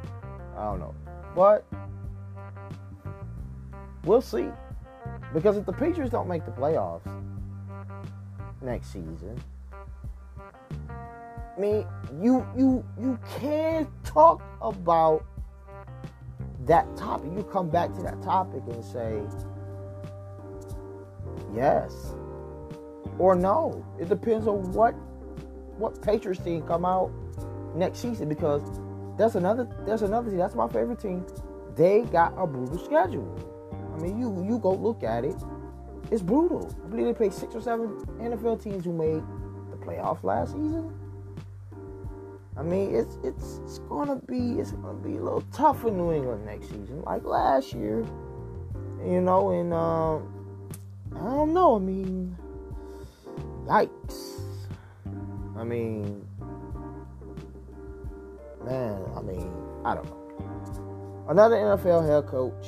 I 0.57 0.63
don't 0.63 0.79
know, 0.79 0.95
but 1.35 1.65
we'll 4.03 4.21
see. 4.21 4.47
Because 5.33 5.57
if 5.57 5.65
the 5.65 5.73
Patriots 5.73 6.11
don't 6.11 6.29
make 6.29 6.45
the 6.45 6.51
playoffs 6.51 7.05
next 8.61 8.87
season, 8.87 9.41
I 10.89 11.59
mean, 11.59 11.85
you 12.21 12.45
you 12.55 12.85
you 12.99 13.19
can't 13.39 13.89
talk 14.03 14.41
about 14.61 15.25
that 16.65 16.95
topic. 16.95 17.31
You 17.35 17.43
come 17.43 17.69
back 17.69 17.93
to 17.95 18.01
that 18.03 18.21
topic 18.21 18.63
and 18.67 18.83
say 18.83 19.21
yes 21.55 22.13
or 23.17 23.35
no. 23.35 23.85
It 23.99 24.09
depends 24.09 24.47
on 24.47 24.71
what 24.73 24.93
what 25.77 26.01
Patriots 26.01 26.41
team 26.41 26.61
come 26.63 26.85
out 26.85 27.11
next 27.75 27.99
season 27.99 28.29
because 28.29 28.61
that's 29.17 29.35
another 29.35 29.67
that's 29.85 30.01
another 30.01 30.29
team. 30.29 30.39
That's 30.39 30.55
my 30.55 30.67
favorite 30.67 30.99
team. 30.99 31.25
They 31.75 32.01
got 32.03 32.33
a 32.37 32.47
brutal 32.47 32.77
schedule. 32.77 33.37
I 33.93 34.01
mean, 34.01 34.19
you 34.19 34.45
you 34.47 34.59
go 34.59 34.73
look 34.73 35.03
at 35.03 35.23
it. 35.23 35.35
It's 36.11 36.21
brutal. 36.21 36.73
I 36.83 36.87
believe 36.89 37.05
they 37.05 37.13
played 37.13 37.33
six 37.33 37.55
or 37.55 37.61
seven 37.61 37.97
NFL 38.19 38.61
teams 38.61 38.85
who 38.85 38.93
made 38.93 39.23
the 39.71 39.77
playoffs 39.77 40.23
last 40.23 40.51
season. 40.51 40.93
I 42.57 42.63
mean, 42.63 42.95
it's 42.95 43.17
it's 43.23 43.59
it's 43.63 43.79
gonna 43.79 44.17
be 44.27 44.59
it's 44.59 44.71
gonna 44.71 44.93
be 44.99 45.17
a 45.17 45.21
little 45.21 45.43
tough 45.53 45.81
for 45.81 45.91
New 45.91 46.13
England 46.13 46.45
next 46.45 46.67
season, 46.67 47.01
like 47.01 47.23
last 47.23 47.73
year. 47.73 48.05
You 49.05 49.21
know, 49.21 49.51
and 49.51 49.73
um, 49.73 50.33
I 51.15 51.19
don't 51.19 51.53
know. 51.53 51.75
I 51.75 51.79
mean, 51.79 52.35
yikes. 53.65 54.41
I 55.57 55.63
mean, 55.63 56.27
man, 58.65 59.01
I 59.15 59.21
mean, 59.21 59.53
I 59.85 59.95
don't 59.95 60.05
know. 60.05 61.25
Another 61.29 61.55
NFL 61.55 62.07
head 62.07 62.27
coach. 62.27 62.67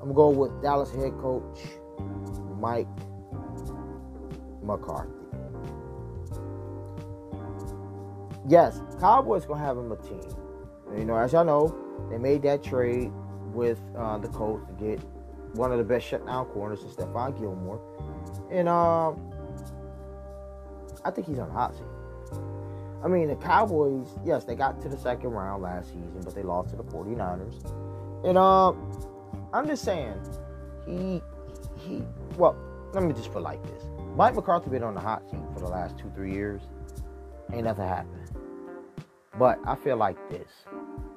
I'm 0.00 0.12
going 0.12 0.36
with 0.36 0.62
Dallas 0.62 0.90
head 0.90 1.12
coach 1.18 1.58
Mike 2.58 2.88
McCarthy. 4.62 5.10
Yes, 8.48 8.80
Cowboys 9.00 9.46
gonna 9.46 9.60
have 9.60 9.78
him 9.78 9.92
a 9.92 9.96
team. 9.96 10.22
You 10.96 11.04
know, 11.04 11.16
as 11.16 11.32
y'all 11.32 11.44
know, 11.44 11.74
they 12.10 12.18
made 12.18 12.42
that 12.42 12.62
trade 12.62 13.12
with 13.52 13.80
uh, 13.96 14.18
the 14.18 14.28
Colts 14.28 14.66
to 14.66 14.72
get 14.84 15.00
one 15.54 15.70
of 15.70 15.78
the 15.78 15.84
best 15.84 16.06
shutdown 16.06 16.46
corners 16.46 16.80
Stephon 16.80 17.38
Gilmore, 17.38 17.80
and 18.50 18.68
um, 18.68 19.30
I 21.04 21.10
think 21.10 21.26
he's 21.26 21.38
on 21.38 21.48
the 21.48 21.54
hot 21.54 21.74
seat. 21.74 21.84
I 23.04 23.08
mean, 23.08 23.28
the 23.28 23.36
Cowboys, 23.36 24.08
yes, 24.24 24.44
they 24.44 24.54
got 24.54 24.80
to 24.82 24.88
the 24.88 24.98
second 24.98 25.30
round 25.30 25.62
last 25.62 25.88
season, 25.88 26.20
but 26.24 26.34
they 26.34 26.42
lost 26.42 26.70
to 26.70 26.76
the 26.76 26.84
49ers. 26.84 27.64
And 28.24 28.38
um, 28.38 29.08
I'm 29.52 29.66
just 29.66 29.84
saying, 29.84 30.14
he 30.86 31.20
he 31.78 32.02
well, 32.36 32.56
let 32.92 33.02
me 33.02 33.12
just 33.12 33.32
put 33.32 33.42
like 33.42 33.62
this. 33.64 33.84
Mike 34.14 34.34
McCarthy 34.34 34.70
been 34.70 34.82
on 34.82 34.94
the 34.94 35.00
hot 35.00 35.28
seat 35.30 35.40
for 35.52 35.60
the 35.60 35.68
last 35.68 35.98
two, 35.98 36.10
three 36.14 36.32
years. 36.32 36.62
Ain't 37.52 37.64
nothing 37.64 37.88
happened. 37.88 38.30
But 39.38 39.58
I 39.64 39.74
feel 39.74 39.96
like 39.96 40.16
this. 40.30 40.48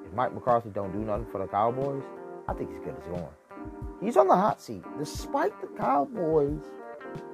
If 0.04 0.12
Mike 0.12 0.32
McCarthy 0.32 0.70
don't 0.70 0.92
do 0.92 0.98
nothing 0.98 1.26
for 1.30 1.38
the 1.38 1.46
Cowboys, 1.46 2.02
I 2.48 2.54
think 2.54 2.70
he's 2.70 2.80
good 2.80 2.96
as 2.98 3.06
going. 3.06 3.28
He's 4.02 4.16
on 4.16 4.28
the 4.28 4.36
hot 4.36 4.60
seat, 4.60 4.82
despite 4.98 5.58
the 5.60 5.68
Cowboys 5.78 6.62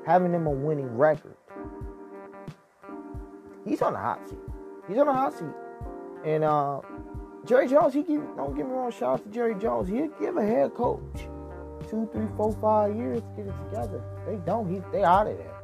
having 0.04 0.32
him 0.32 0.46
a 0.46 0.50
winning 0.50 0.96
record. 0.96 1.31
He's 3.64 3.82
on 3.82 3.92
the 3.92 3.98
hot 3.98 4.28
seat. 4.28 4.38
He's 4.88 4.98
on 4.98 5.06
the 5.06 5.12
hot 5.12 5.34
seat. 5.34 5.46
And 6.24 6.44
uh, 6.44 6.80
Jerry 7.44 7.68
Jones, 7.68 7.94
he 7.94 8.02
give, 8.02 8.22
don't 8.36 8.56
get 8.56 8.66
me 8.66 8.72
wrong, 8.72 8.90
shout 8.90 9.20
out 9.20 9.24
to 9.24 9.30
Jerry 9.30 9.54
Jones. 9.54 9.88
He'll 9.88 10.08
give 10.20 10.36
a 10.36 10.44
head 10.44 10.74
coach 10.74 11.00
two, 11.88 12.08
three, 12.12 12.26
four, 12.36 12.52
five 12.60 12.96
years 12.96 13.20
to 13.20 13.28
get 13.36 13.46
it 13.46 13.54
together. 13.70 14.02
They 14.26 14.36
don't. 14.36 14.68
He, 14.70 14.80
they 14.92 15.04
out 15.04 15.26
of 15.26 15.36
there. 15.36 15.54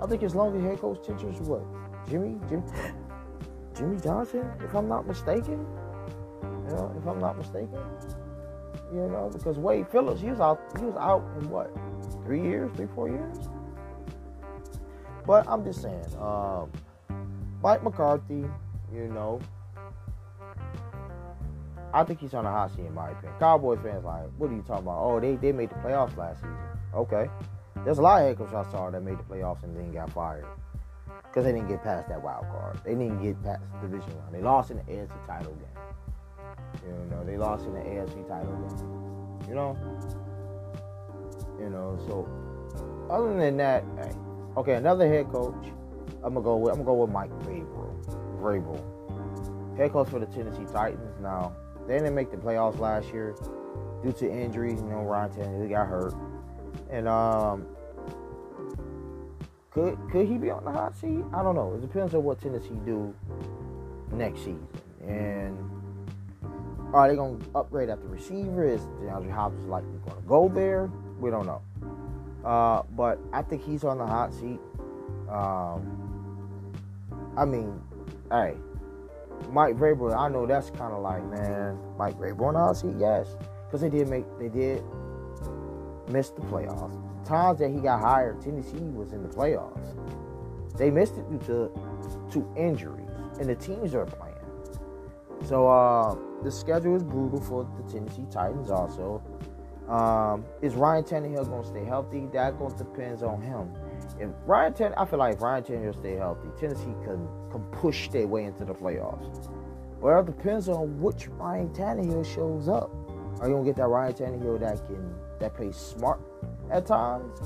I 0.00 0.06
think 0.06 0.22
as 0.22 0.34
long 0.34 0.56
as 0.56 0.62
head 0.62 0.80
coach 0.80 1.04
tenure 1.06 1.30
is 1.30 1.40
what? 1.40 1.62
Jimmy? 2.08 2.40
Jimmy? 2.48 2.62
Jimmy 3.76 4.00
Johnson, 4.00 4.50
if 4.64 4.74
I'm 4.74 4.88
not 4.88 5.06
mistaken. 5.06 5.66
You 6.42 6.76
know, 6.76 6.94
if 6.98 7.06
I'm 7.06 7.18
not 7.18 7.36
mistaken. 7.36 7.78
You 8.92 9.08
know, 9.08 9.30
because 9.32 9.58
Wade 9.58 9.88
Phillips, 9.88 10.20
he 10.20 10.28
was 10.30 10.40
out 10.40 10.60
he 10.78 10.84
was 10.84 10.96
out 10.96 11.24
in 11.40 11.48
what? 11.48 11.70
Three 12.24 12.42
years, 12.42 12.70
three, 12.76 12.88
four 12.94 13.08
years? 13.08 13.48
But 15.26 15.48
I'm 15.48 15.64
just 15.64 15.82
saying, 15.82 16.04
um, 16.18 16.70
Mike 17.62 17.82
McCarthy, 17.84 18.44
you 18.92 19.08
know, 19.08 19.40
I 21.94 22.04
think 22.04 22.20
he's 22.20 22.34
on 22.34 22.46
a 22.46 22.50
hot 22.50 22.74
seat 22.74 22.86
in 22.86 22.94
my 22.94 23.10
opinion. 23.10 23.34
Cowboys 23.38 23.78
fans 23.82 24.04
like, 24.04 24.24
what 24.38 24.50
are 24.50 24.54
you 24.54 24.62
talking 24.62 24.84
about? 24.84 24.98
Oh, 24.98 25.20
they, 25.20 25.36
they 25.36 25.52
made 25.52 25.70
the 25.70 25.76
playoffs 25.76 26.16
last 26.16 26.38
season. 26.38 26.56
Okay. 26.94 27.28
There's 27.84 27.98
a 27.98 28.02
lot 28.02 28.22
of 28.22 28.28
head 28.28 28.38
coaches 28.38 28.54
I 28.54 28.70
saw 28.70 28.90
that 28.90 29.02
made 29.02 29.18
the 29.18 29.22
playoffs 29.24 29.62
and 29.62 29.76
then 29.76 29.92
got 29.92 30.10
fired. 30.12 30.46
Because 31.22 31.44
they 31.44 31.52
didn't 31.52 31.68
get 31.68 31.82
past 31.82 32.08
that 32.08 32.22
wild 32.22 32.46
card. 32.46 32.80
They 32.84 32.92
didn't 32.92 33.22
get 33.22 33.42
past 33.42 33.62
the 33.80 33.88
division 33.88 34.18
round. 34.18 34.34
They 34.34 34.42
lost 34.42 34.70
in 34.70 34.78
the 34.78 34.82
AFC 34.84 35.26
title 35.26 35.52
game. 35.52 36.86
You 36.86 37.10
know, 37.10 37.24
they 37.24 37.36
lost 37.36 37.64
in 37.64 37.74
the 37.74 37.80
AFC 37.80 38.26
title 38.26 38.52
game. 38.52 39.48
You 39.48 39.54
know? 39.54 39.78
You 41.60 41.70
know, 41.70 41.98
so 42.06 42.28
other 43.10 43.36
than 43.36 43.56
that, 43.58 43.84
hey, 43.98 44.12
okay, 44.56 44.74
another 44.74 45.06
head 45.06 45.30
coach. 45.30 45.72
I'm 46.22 46.34
gonna 46.34 46.42
go 46.42 46.56
with 46.56 46.72
I'm 46.72 46.84
gonna 46.84 46.96
go 46.96 47.04
with 47.04 47.10
Mike 47.10 47.30
Vrabel. 47.40 48.40
Vrabel. 48.40 49.76
Head 49.76 49.92
coach 49.92 50.08
for 50.08 50.18
the 50.18 50.26
Tennessee 50.26 50.66
Titans. 50.72 51.18
Now, 51.20 51.54
they 51.86 51.94
didn't 51.94 52.14
make 52.14 52.30
the 52.30 52.36
playoffs 52.36 52.78
last 52.78 53.08
year 53.08 53.34
due 54.02 54.12
to 54.12 54.30
injuries. 54.30 54.80
You 54.80 54.88
know, 54.88 55.02
Ryan 55.02 55.30
Tannehill 55.30 55.70
got 55.70 55.86
hurt, 55.86 56.14
and 56.90 57.08
um, 57.08 57.66
could 59.70 59.98
could 60.10 60.26
he 60.26 60.36
be 60.36 60.50
on 60.50 60.64
the 60.64 60.70
hot 60.70 60.96
seat? 60.96 61.24
I 61.32 61.42
don't 61.42 61.54
know. 61.54 61.74
It 61.74 61.80
depends 61.80 62.14
on 62.14 62.22
what 62.24 62.40
Tennessee 62.40 62.78
do 62.84 63.14
next 64.12 64.40
season. 64.40 64.66
And 65.06 65.58
are 66.92 67.08
they 67.08 67.16
gonna 67.16 67.38
upgrade 67.54 67.88
at 67.88 68.02
the 68.02 68.08
receiver? 68.08 68.64
Is 68.64 68.82
DeAndre 69.00 69.30
Hopkins 69.30 69.66
likely 69.66 69.98
gonna 70.06 70.20
go 70.26 70.48
there? 70.48 70.90
We 71.18 71.30
don't 71.30 71.46
know. 71.46 71.62
Uh, 72.44 72.82
but 72.96 73.18
I 73.32 73.42
think 73.42 73.64
he's 73.64 73.84
on 73.84 73.98
the 73.98 74.06
hot 74.06 74.34
seat. 74.34 74.58
Um, 75.32 76.72
I 77.36 77.44
mean, 77.44 77.80
hey, 78.30 78.54
Mike 79.50 79.76
Vrabel, 79.76 80.16
I 80.16 80.28
know 80.28 80.46
that's 80.46 80.70
kind 80.70 80.92
of 80.92 81.02
like, 81.02 81.24
man, 81.24 81.78
Mike 81.96 82.18
Vrabel 82.18 82.54
on 82.54 82.54
the 82.54 82.98
yes, 82.98 83.36
because 83.66 83.80
they 83.80 83.88
did 83.88 84.08
make, 84.08 84.24
they 84.38 84.48
did 84.48 84.82
miss 86.08 86.30
the 86.30 86.42
playoffs 86.42 87.02
times 87.24 87.58
that 87.60 87.70
he 87.70 87.78
got 87.78 88.00
hired, 88.00 88.40
Tennessee 88.40 88.76
was 88.78 89.12
in 89.12 89.22
the 89.22 89.28
playoffs. 89.28 89.78
They 90.76 90.90
missed 90.90 91.16
it 91.16 91.28
due 91.30 91.38
to 91.46 91.70
to 92.32 92.54
injuries, 92.56 93.08
and 93.38 93.48
the 93.48 93.54
teams 93.54 93.94
are 93.94 94.06
playing. 94.06 94.34
So 95.44 95.68
uh, 95.68 96.16
the 96.42 96.50
schedule 96.50 96.96
is 96.96 97.02
brutal 97.02 97.40
for 97.40 97.68
the 97.76 97.92
Tennessee 97.92 98.26
Titans. 98.30 98.70
Also, 98.70 99.22
um, 99.88 100.44
is 100.62 100.74
Ryan 100.74 101.04
Tannehill 101.04 101.48
going 101.48 101.62
to 101.62 101.68
stay 101.68 101.84
healthy? 101.84 102.26
That 102.32 102.58
to 102.58 102.74
depends 102.74 103.22
on 103.22 103.40
him. 103.42 103.72
If 104.22 104.30
Ryan 104.46 104.72
Tannehill, 104.72 104.94
I 104.98 105.04
feel 105.04 105.18
like 105.18 105.34
if 105.34 105.42
Ryan 105.42 105.64
Tannehill 105.64 105.98
stay 105.98 106.14
healthy, 106.14 106.48
Tennessee 106.56 106.94
can 107.02 107.28
can 107.50 107.64
push 107.72 108.08
their 108.08 108.28
way 108.28 108.44
into 108.44 108.64
the 108.64 108.72
playoffs. 108.72 109.50
Well, 110.00 110.20
it 110.20 110.26
depends 110.26 110.68
on 110.68 111.00
which 111.00 111.26
Ryan 111.26 111.70
Tannehill 111.70 112.24
shows 112.24 112.68
up. 112.68 112.92
Are 113.40 113.48
you 113.48 113.54
gonna 113.54 113.64
get 113.64 113.74
that 113.76 113.88
Ryan 113.88 114.12
Tannehill 114.12 114.60
that 114.60 114.86
can 114.86 115.12
that 115.40 115.54
plays 115.54 115.76
smart 115.76 116.20
at 116.70 116.86
times 116.86 117.36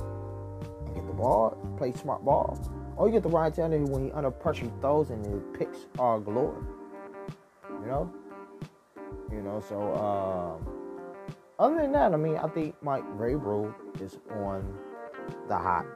and 0.84 0.94
get 0.94 1.06
the 1.06 1.14
ball, 1.14 1.56
play 1.78 1.92
smart 1.92 2.22
ball. 2.22 2.60
Or 2.96 3.06
you 3.06 3.12
get 3.12 3.22
the 3.22 3.30
Ryan 3.30 3.52
Tannehill 3.52 3.88
when 3.88 4.04
he 4.04 4.12
under 4.12 4.30
pressure 4.30 4.70
throws 4.82 5.08
and 5.08 5.24
it 5.24 5.58
picks 5.58 5.86
our 5.98 6.20
glory. 6.20 6.62
You 7.80 7.86
know? 7.86 8.12
You 9.32 9.40
know, 9.40 9.64
so 9.66 9.94
um, 9.94 10.68
other 11.58 11.76
than 11.76 11.92
that, 11.92 12.12
I 12.12 12.16
mean, 12.16 12.36
I 12.36 12.48
think 12.48 12.74
Mike 12.82 13.04
Vrabel 13.16 13.74
is 14.02 14.18
on 14.30 14.78
the 15.48 15.56
hot 15.56 15.86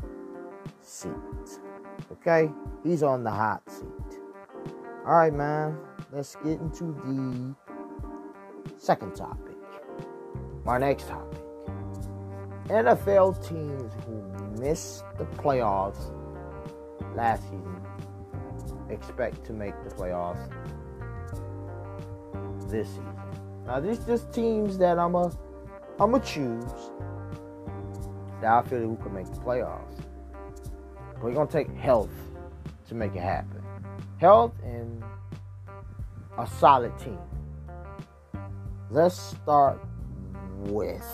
seat. 0.82 1.10
Okay? 2.12 2.50
He's 2.84 3.02
on 3.02 3.24
the 3.24 3.30
hot 3.30 3.62
seat. 3.68 4.18
All 5.06 5.14
right, 5.14 5.32
man. 5.32 5.78
Let's 6.12 6.36
get 6.36 6.60
into 6.60 6.92
the 7.04 7.54
second 8.76 9.14
topic. 9.14 9.56
My 10.64 10.78
next 10.78 11.08
topic. 11.08 11.40
NFL 12.66 13.46
teams 13.46 13.92
who 14.04 14.62
missed 14.62 15.04
the 15.18 15.24
playoffs 15.24 16.12
last 17.14 17.42
season 17.44 17.80
expect 18.90 19.44
to 19.46 19.52
make 19.52 19.74
the 19.84 19.90
playoffs 19.90 20.50
this 22.70 22.88
season. 22.88 23.16
Now, 23.66 23.80
these 23.80 23.98
just 24.00 24.32
teams 24.32 24.78
that 24.78 24.98
I'm 24.98 25.14
a 25.14 25.32
I'm 25.98 26.12
gonna 26.12 26.24
choose 26.24 26.64
that 28.40 28.50
I 28.52 28.62
feel 28.62 28.80
who 28.80 28.96
can 28.96 29.14
make 29.14 29.26
the 29.26 29.40
playoffs. 29.40 29.99
We're 31.20 31.32
gonna 31.32 31.50
take 31.50 31.68
health 31.74 32.10
to 32.88 32.94
make 32.94 33.14
it 33.14 33.22
happen. 33.22 33.62
Health 34.18 34.52
and 34.62 35.02
a 36.38 36.46
solid 36.46 36.98
team. 36.98 37.18
Let's 38.90 39.18
start 39.18 39.80
with 40.58 41.04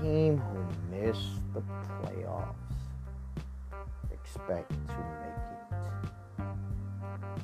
team 0.00 0.38
who 0.38 0.96
missed 0.96 1.40
the 1.54 1.62
playoffs 2.02 2.54
expect 4.28 4.70
to 4.70 4.96
make 5.20 5.36
it. 6.38 6.46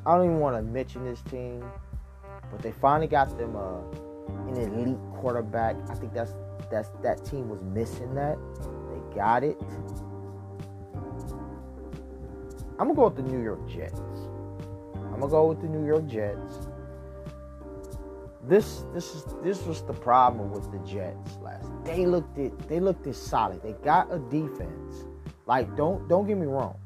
I 0.07 0.17
don't 0.17 0.27
even 0.27 0.39
want 0.39 0.57
to 0.57 0.63
mention 0.63 1.05
this 1.05 1.21
team, 1.23 1.65
but 2.51 2.61
they 2.63 2.73
finally 2.73 3.07
got 3.07 3.37
them 3.39 3.57
uh, 3.57 3.81
an 4.49 4.57
elite 4.57 4.99
quarterback. 5.15 5.77
I 5.89 5.95
think 5.95 6.13
that's 6.13 6.33
that's 6.71 6.91
that 7.03 7.25
team 7.25 7.49
was 7.49 7.63
missing 7.63 8.15
that. 8.15 8.39
They 8.91 9.17
got 9.17 9.45
it. 9.45 9.59
I'm 12.79 12.89
gonna 12.89 12.95
go 12.95 13.05
with 13.09 13.17
the 13.17 13.23
New 13.23 13.43
York 13.43 13.69
Jets. 13.69 14.01
I'm 14.95 15.21
gonna 15.21 15.29
go 15.29 15.47
with 15.47 15.61
the 15.61 15.69
New 15.69 15.87
York 15.87 16.07
Jets 16.07 16.69
this 18.49 18.85
this 18.93 19.15
is 19.15 19.25
this 19.43 19.65
was 19.65 19.83
the 19.83 19.93
problem 19.93 20.51
with 20.51 20.71
the 20.71 20.79
Jets 20.81 21.39
last. 21.43 21.67
They 21.85 22.07
looked 22.07 22.39
it 22.39 22.69
they 22.69 22.81
looked 22.81 23.07
it 23.07 23.15
solid. 23.15 23.63
They 23.63 23.73
got 23.85 24.13
a 24.13 24.19
defense. 24.19 25.05
Like 25.47 25.75
don't 25.77 26.07
don't 26.09 26.27
get 26.27 26.37
me 26.37 26.47
wrong. 26.47 26.77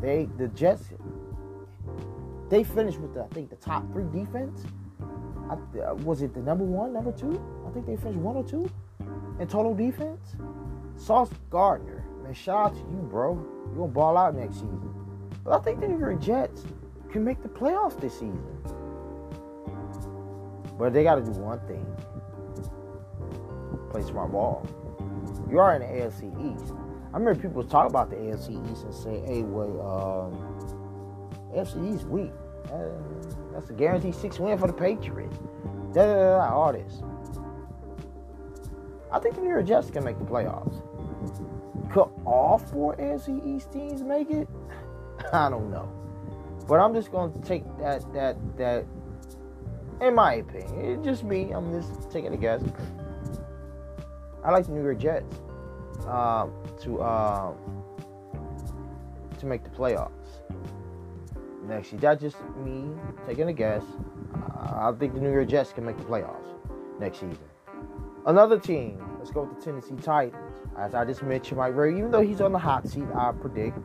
They 0.00 0.28
the 0.36 0.48
Jets 0.48 0.84
they 2.48 2.62
finished 2.62 2.98
with 2.98 3.14
the, 3.14 3.22
I 3.24 3.28
think 3.28 3.50
the 3.50 3.56
top 3.56 3.90
three 3.92 4.04
defense. 4.12 4.62
I, 5.50 5.54
uh, 5.54 5.94
was 5.94 6.22
it 6.22 6.32
the 6.32 6.40
number 6.40 6.64
one, 6.64 6.92
number 6.92 7.12
two? 7.12 7.42
I 7.66 7.70
think 7.70 7.86
they 7.86 7.96
finished 7.96 8.18
one 8.18 8.36
or 8.36 8.44
two 8.44 8.70
in 9.40 9.48
total 9.48 9.74
defense. 9.74 10.36
Sauce 10.96 11.30
Gardner, 11.50 12.04
man, 12.22 12.34
shout 12.34 12.72
out 12.72 12.74
to 12.74 12.80
you, 12.80 13.08
bro. 13.10 13.34
You 13.72 13.78
gonna 13.78 13.88
ball 13.88 14.16
out 14.16 14.36
next 14.36 14.54
season. 14.56 15.05
But 15.46 15.60
I 15.60 15.62
think 15.62 15.80
the 15.80 15.86
New 15.86 16.00
York 16.00 16.20
Jets 16.20 16.64
can 17.12 17.24
make 17.24 17.40
the 17.40 17.48
playoffs 17.48 17.98
this 18.00 18.14
season. 18.14 18.44
But 20.76 20.92
they 20.92 21.04
got 21.04 21.14
to 21.14 21.22
do 21.22 21.30
one 21.30 21.60
thing: 21.60 21.86
play 23.90 24.02
smart 24.02 24.32
ball. 24.32 24.66
You 25.48 25.60
are 25.60 25.76
in 25.76 25.82
the 25.82 25.86
AFC 25.86 26.24
East. 26.52 26.74
I 27.14 27.18
remember 27.18 27.40
people 27.40 27.62
talk 27.62 27.88
about 27.88 28.10
the 28.10 28.16
AFC 28.16 28.72
East 28.72 28.82
and 28.82 28.92
say, 28.92 29.20
"Hey, 29.20 29.42
wait, 29.42 29.80
um, 29.80 30.32
AFC 31.54 31.94
East 31.94 32.06
weak. 32.08 32.32
Uh, 32.72 32.88
that's 33.52 33.70
a 33.70 33.72
guaranteed 33.72 34.16
six 34.16 34.40
win 34.40 34.58
for 34.58 34.66
the 34.66 34.72
Patriots." 34.72 35.38
Da, 35.92 36.04
da, 36.04 36.14
da, 36.14 36.48
da, 36.48 36.54
all 36.54 36.72
this. 36.72 37.02
I 39.12 39.20
think 39.20 39.36
the 39.36 39.42
New 39.42 39.50
York 39.50 39.66
Jets 39.66 39.90
can 39.90 40.02
make 40.02 40.18
the 40.18 40.24
playoffs. 40.24 40.82
Could 41.92 42.10
all 42.26 42.58
four 42.58 42.96
AFC 42.96 43.46
East 43.46 43.72
teams 43.72 44.02
make 44.02 44.30
it? 44.30 44.48
I 45.32 45.50
don't 45.50 45.70
know. 45.70 45.92
But 46.68 46.80
I'm 46.80 46.94
just 46.94 47.12
gonna 47.12 47.32
take 47.44 47.64
that 47.78 48.12
that 48.12 48.36
that 48.56 48.84
in 50.00 50.14
my 50.14 50.34
opinion. 50.34 50.98
It's 50.98 51.04
just 51.04 51.24
me. 51.24 51.52
I'm 51.52 51.72
just 51.72 52.10
taking 52.10 52.32
a 52.32 52.36
guess. 52.36 52.62
I 54.44 54.50
like 54.50 54.66
the 54.66 54.72
New 54.72 54.82
York 54.82 54.98
Jets 54.98 55.40
uh, 56.06 56.46
to 56.82 57.00
uh, 57.00 57.52
to 59.38 59.46
make 59.46 59.64
the 59.64 59.70
playoffs 59.70 60.10
next 61.64 61.92
year. 61.92 62.00
That's 62.00 62.20
just 62.20 62.36
me 62.56 62.90
taking 63.26 63.48
a 63.48 63.52
guess. 63.52 63.82
Uh, 64.34 64.88
I 64.88 64.92
think 64.98 65.14
the 65.14 65.20
New 65.20 65.32
York 65.32 65.48
Jets 65.48 65.72
can 65.72 65.84
make 65.84 65.96
the 65.96 66.04
playoffs 66.04 66.46
next 67.00 67.18
season. 67.18 67.38
Another 68.26 68.58
team. 68.58 69.00
Let's 69.18 69.30
go 69.30 69.42
with 69.42 69.58
the 69.58 69.64
Tennessee 69.64 69.96
Titans. 70.02 70.56
As 70.78 70.94
I 70.94 71.04
just 71.04 71.22
mentioned, 71.22 71.58
Mike 71.58 71.74
Ray, 71.74 71.96
even 71.96 72.10
though 72.10 72.22
he's 72.22 72.40
on 72.40 72.52
the 72.52 72.58
hot 72.58 72.86
seat, 72.88 73.06
I 73.14 73.32
predict 73.32 73.78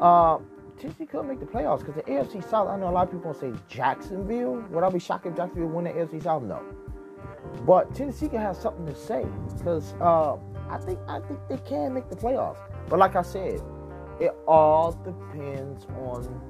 uh, 0.00 0.38
Tennessee 0.78 1.06
could 1.06 1.26
make 1.26 1.40
the 1.40 1.46
playoffs 1.46 1.80
because 1.80 1.94
the 1.94 2.02
AFC 2.02 2.48
South. 2.48 2.68
I 2.68 2.76
know 2.76 2.88
a 2.88 2.90
lot 2.90 3.06
of 3.06 3.12
people 3.12 3.34
say 3.34 3.52
Jacksonville. 3.68 4.64
Would 4.70 4.84
I 4.84 4.90
be 4.90 4.98
shocked 4.98 5.26
if 5.26 5.36
Jacksonville 5.36 5.68
win 5.68 5.84
the 5.84 5.90
AFC 5.90 6.22
South? 6.22 6.42
No. 6.42 6.62
But 7.66 7.94
Tennessee 7.94 8.28
can 8.28 8.40
have 8.40 8.56
something 8.56 8.86
to 8.86 8.94
say 8.94 9.26
because 9.56 9.94
uh, 10.00 10.36
I 10.68 10.78
think 10.78 10.98
I 11.08 11.20
think 11.20 11.40
they 11.48 11.58
can 11.58 11.94
make 11.94 12.08
the 12.08 12.16
playoffs. 12.16 12.58
But 12.88 12.98
like 12.98 13.16
I 13.16 13.22
said, 13.22 13.60
it 14.20 14.34
all 14.46 14.92
depends 14.92 15.84
on 15.98 16.40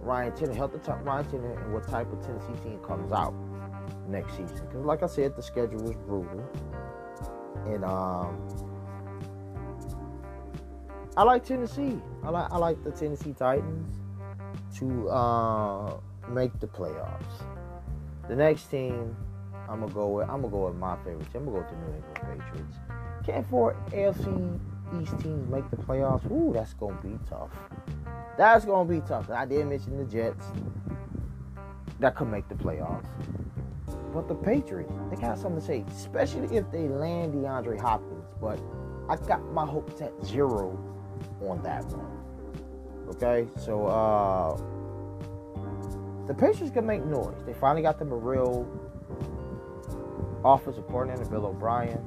Ryan 0.00 0.32
Tannehill, 0.32 0.56
health 0.56 0.74
of 0.74 1.04
Ryan 1.04 1.24
Tannehill, 1.24 1.62
and 1.64 1.72
what 1.72 1.88
type 1.88 2.12
of 2.12 2.24
Tennessee 2.24 2.60
team 2.62 2.78
comes 2.80 3.12
out 3.12 3.34
next 4.08 4.32
season. 4.32 4.66
Because 4.66 4.84
like 4.84 5.02
I 5.02 5.06
said, 5.06 5.36
the 5.36 5.42
schedule 5.42 5.88
is 5.88 5.96
brutal, 5.96 6.44
and 7.66 7.84
um, 7.84 8.71
I 11.14 11.24
like 11.24 11.44
Tennessee. 11.44 11.98
I 12.22 12.30
like 12.30 12.50
I 12.50 12.56
like 12.56 12.82
the 12.84 12.90
Tennessee 12.90 13.34
Titans 13.38 13.98
to 14.78 15.10
uh, 15.10 15.96
make 16.30 16.58
the 16.58 16.66
playoffs. 16.66 17.44
The 18.28 18.36
next 18.36 18.70
team 18.70 19.14
I'm 19.68 19.80
gonna 19.80 19.92
go 19.92 20.08
with 20.08 20.28
I'm 20.30 20.40
gonna 20.40 20.48
go 20.48 20.66
with 20.66 20.76
my 20.76 20.96
favorite 21.04 21.30
team. 21.32 21.42
I'm 21.42 21.44
gonna 21.44 21.50
go 21.50 21.58
with 21.58 21.68
the 21.68 21.76
New 21.76 21.96
England 21.96 22.42
Patriots. 22.50 22.76
Can 23.26 23.44
four 23.44 23.76
AFC 23.90 24.60
East 25.00 25.18
teams 25.20 25.50
make 25.50 25.68
the 25.70 25.76
playoffs? 25.76 26.30
Ooh, 26.30 26.52
that's 26.54 26.72
gonna 26.74 26.98
be 27.02 27.18
tough. 27.28 27.50
That's 28.38 28.64
gonna 28.64 28.88
be 28.88 29.00
tough. 29.06 29.28
I 29.28 29.44
did 29.44 29.66
mention 29.66 29.98
the 29.98 30.04
Jets 30.04 30.46
that 32.00 32.16
could 32.16 32.28
make 32.28 32.48
the 32.48 32.54
playoffs. 32.54 33.08
But 34.14 34.28
the 34.28 34.34
Patriots, 34.34 34.92
they 35.10 35.16
got 35.16 35.38
something 35.38 35.60
to 35.60 35.66
say, 35.66 35.84
especially 35.90 36.56
if 36.56 36.70
they 36.70 36.88
land 36.88 37.34
DeAndre 37.34 37.80
Hopkins. 37.80 38.24
But 38.40 38.58
I 39.08 39.16
got 39.16 39.42
my 39.52 39.66
hopes 39.66 40.00
at 40.00 40.12
zero 40.24 40.78
on 41.40 41.62
that 41.62 41.84
one. 41.86 43.14
Okay, 43.16 43.46
so 43.56 43.86
uh 43.86 44.56
the 46.26 46.34
Patriots 46.34 46.72
can 46.72 46.86
make 46.86 47.04
noise. 47.04 47.42
They 47.44 47.52
finally 47.52 47.82
got 47.82 47.98
them 47.98 48.12
a 48.12 48.16
real 48.16 48.66
offensive 50.44 50.86
coordinator, 50.86 51.24
Bill 51.24 51.46
O'Brien. 51.46 52.00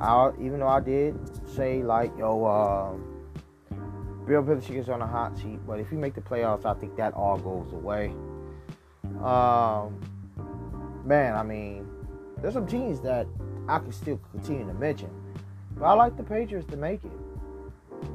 I, 0.00 0.30
even 0.40 0.60
though 0.60 0.68
I 0.68 0.80
did 0.80 1.16
say 1.48 1.82
like, 1.82 2.10
yo, 2.18 2.44
uh, 2.44 3.76
Bill 4.26 4.42
Belichick 4.42 4.76
is 4.76 4.88
on 4.88 5.02
a 5.02 5.06
hot 5.06 5.36
seat, 5.38 5.58
but 5.66 5.78
if 5.78 5.92
you 5.92 5.98
make 5.98 6.14
the 6.14 6.20
playoffs, 6.20 6.64
I 6.64 6.74
think 6.74 6.96
that 6.96 7.14
all 7.14 7.38
goes 7.38 7.72
away. 7.72 8.12
Um, 9.22 10.00
man, 11.04 11.34
I 11.34 11.42
mean, 11.42 11.88
there's 12.40 12.54
some 12.54 12.66
teams 12.66 13.00
that 13.00 13.26
I 13.68 13.78
can 13.78 13.92
still 13.92 14.20
continue 14.32 14.66
to 14.66 14.74
mention, 14.74 15.10
but 15.76 15.84
I 15.84 15.92
like 15.94 16.16
the 16.16 16.22
Patriots 16.22 16.68
to 16.70 16.76
make 16.76 17.04
it. 17.04 17.10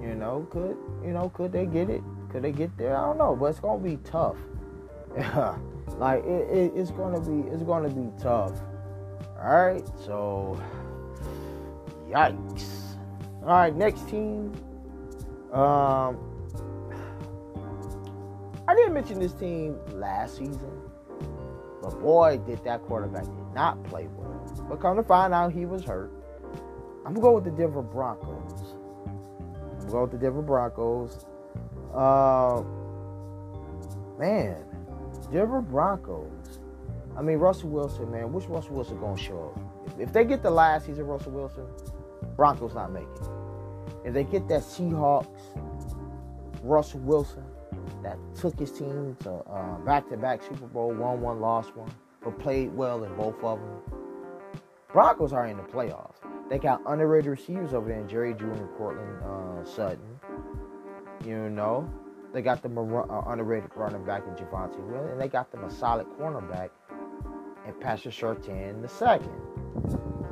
You 0.01 0.15
know, 0.15 0.47
could 0.49 0.77
you 1.03 1.11
know 1.11 1.29
could 1.29 1.51
they 1.51 1.65
get 1.65 1.89
it? 1.89 2.01
Could 2.29 2.43
they 2.43 2.51
get 2.51 2.77
there? 2.77 2.97
I 2.97 3.05
don't 3.05 3.17
know, 3.17 3.35
but 3.35 3.47
it's 3.47 3.59
gonna 3.59 3.81
be 3.81 3.97
tough. 3.97 4.37
like 5.97 6.23
it, 6.25 6.49
it, 6.49 6.73
it's 6.75 6.91
gonna 6.91 7.19
be 7.19 7.49
it's 7.49 7.63
gonna 7.63 7.89
be 7.89 8.11
tough. 8.21 8.59
All 9.41 9.55
right, 9.55 9.85
so 10.05 10.61
yikes. 12.09 12.97
All 13.41 13.49
right, 13.49 13.75
next 13.75 14.09
team. 14.09 14.53
Um, 15.53 16.17
I 18.67 18.75
didn't 18.75 18.93
mention 18.93 19.19
this 19.19 19.33
team 19.33 19.77
last 19.93 20.37
season, 20.37 20.71
but 21.81 21.99
boy, 22.01 22.39
did 22.45 22.63
that 22.63 22.81
quarterback 22.83 23.25
did 23.25 23.53
not 23.53 23.83
play 23.83 24.07
well. 24.17 24.65
But 24.67 24.81
come 24.81 24.97
to 24.97 25.03
find 25.03 25.33
out, 25.33 25.53
he 25.53 25.65
was 25.65 25.83
hurt. 25.83 26.11
I'm 27.05 27.13
gonna 27.13 27.21
go 27.21 27.35
with 27.35 27.43
the 27.43 27.51
Denver 27.51 27.83
Broncos. 27.83 28.54
I'm 29.93 30.01
with 30.01 30.11
the 30.11 30.17
Denver 30.17 30.41
Broncos. 30.41 31.25
Uh, 31.93 32.63
man, 34.19 34.63
Denver 35.31 35.61
Broncos. 35.61 36.59
I 37.17 37.21
mean, 37.21 37.37
Russell 37.37 37.69
Wilson, 37.69 38.11
man. 38.11 38.33
Which 38.33 38.45
Russell 38.45 38.75
Wilson 38.75 38.99
gonna 38.99 39.17
show 39.17 39.53
up? 39.55 39.93
If, 39.93 40.07
if 40.07 40.13
they 40.13 40.25
get 40.25 40.43
the 40.43 40.51
last 40.51 40.85
season, 40.85 41.05
Russell 41.05 41.31
Wilson, 41.31 41.65
Broncos 42.35 42.73
not 42.73 42.91
making. 42.91 43.09
If 44.03 44.13
they 44.13 44.23
get 44.23 44.47
that 44.49 44.61
Seahawks, 44.61 45.27
Russell 46.61 46.99
Wilson, 47.01 47.43
that 48.03 48.17
took 48.39 48.59
his 48.59 48.71
team 48.71 49.15
to 49.21 49.31
uh, 49.31 49.77
back-to-back 49.79 50.43
Super 50.43 50.67
Bowl, 50.67 50.91
won 50.91 51.21
one, 51.21 51.39
lost 51.39 51.75
one, 51.75 51.91
but 52.23 52.37
played 52.37 52.75
well 52.75 53.03
in 53.03 53.15
both 53.15 53.41
of 53.43 53.59
them. 53.59 54.04
Broncos 54.95 55.33
are 55.33 55.45
in 55.47 55.57
the 55.57 55.63
playoffs. 55.63 56.15
They 56.49 56.57
got 56.57 56.81
underrated 56.85 57.29
receivers 57.29 57.73
over 57.73 57.89
there 57.89 57.99
in 57.99 58.07
Jerry 58.07 58.33
Jeudy 58.33 58.61
and 58.61 58.69
Courtland 58.77 59.21
uh, 59.25 59.65
Sutton. 59.65 59.99
You 61.25 61.49
know, 61.49 61.91
they 62.31 62.41
got 62.41 62.61
the 62.63 62.69
uh, 62.69 63.29
underrated 63.29 63.71
running 63.75 64.05
back 64.05 64.23
in 64.25 64.35
Javonte 64.35 64.79
Williams, 64.79 65.11
and 65.11 65.19
they 65.19 65.27
got 65.27 65.51
them 65.51 65.65
a 65.65 65.69
solid 65.69 66.07
cornerback 66.17 66.69
and 67.65 67.77
Patrick 67.81 68.13
Surtain 68.13 68.81
the 68.81 68.87
second. 68.87 69.33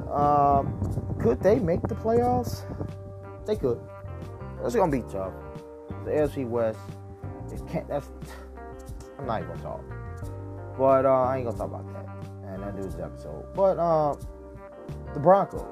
Um, 0.09 1.17
could 1.19 1.43
they 1.43 1.59
make 1.59 1.81
the 1.81 1.95
playoffs? 1.95 2.63
They 3.45 3.57
could. 3.57 3.81
It's 4.63 4.77
gonna 4.77 4.89
be 4.89 5.01
tough. 5.11 5.33
The 6.05 6.11
AFC 6.11 6.47
West, 6.47 6.79
it 7.51 7.61
can't. 7.67 7.89
That's. 7.89 8.09
I'm 9.19 9.25
not 9.25 9.41
even 9.41 9.57
gonna 9.57 9.61
talk. 9.61 9.83
But 10.77 11.05
uh, 11.05 11.09
I 11.09 11.35
ain't 11.35 11.47
gonna 11.47 11.57
talk 11.57 11.67
about 11.67 11.91
that. 11.91 12.53
And 12.53 12.63
that 12.63 12.75
news 12.75 12.95
episode. 12.95 13.53
But 13.53 13.77
uh, 13.77 14.15
the 15.13 15.19
Broncos, 15.19 15.65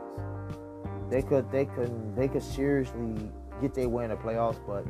they 1.09 1.21
could, 1.21 1.51
they 1.51 1.65
could, 1.65 2.15
they 2.15 2.27
could 2.27 2.43
seriously 2.43 3.29
get 3.61 3.73
their 3.73 3.89
way 3.89 4.05
in 4.05 4.09
the 4.09 4.15
playoffs. 4.15 4.59
But 4.65 4.85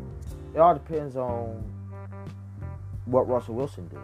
it 0.54 0.60
all 0.60 0.74
depends 0.74 1.16
on 1.16 1.64
what 3.06 3.28
Russell 3.28 3.56
Wilson 3.56 3.88
do. 3.88 4.02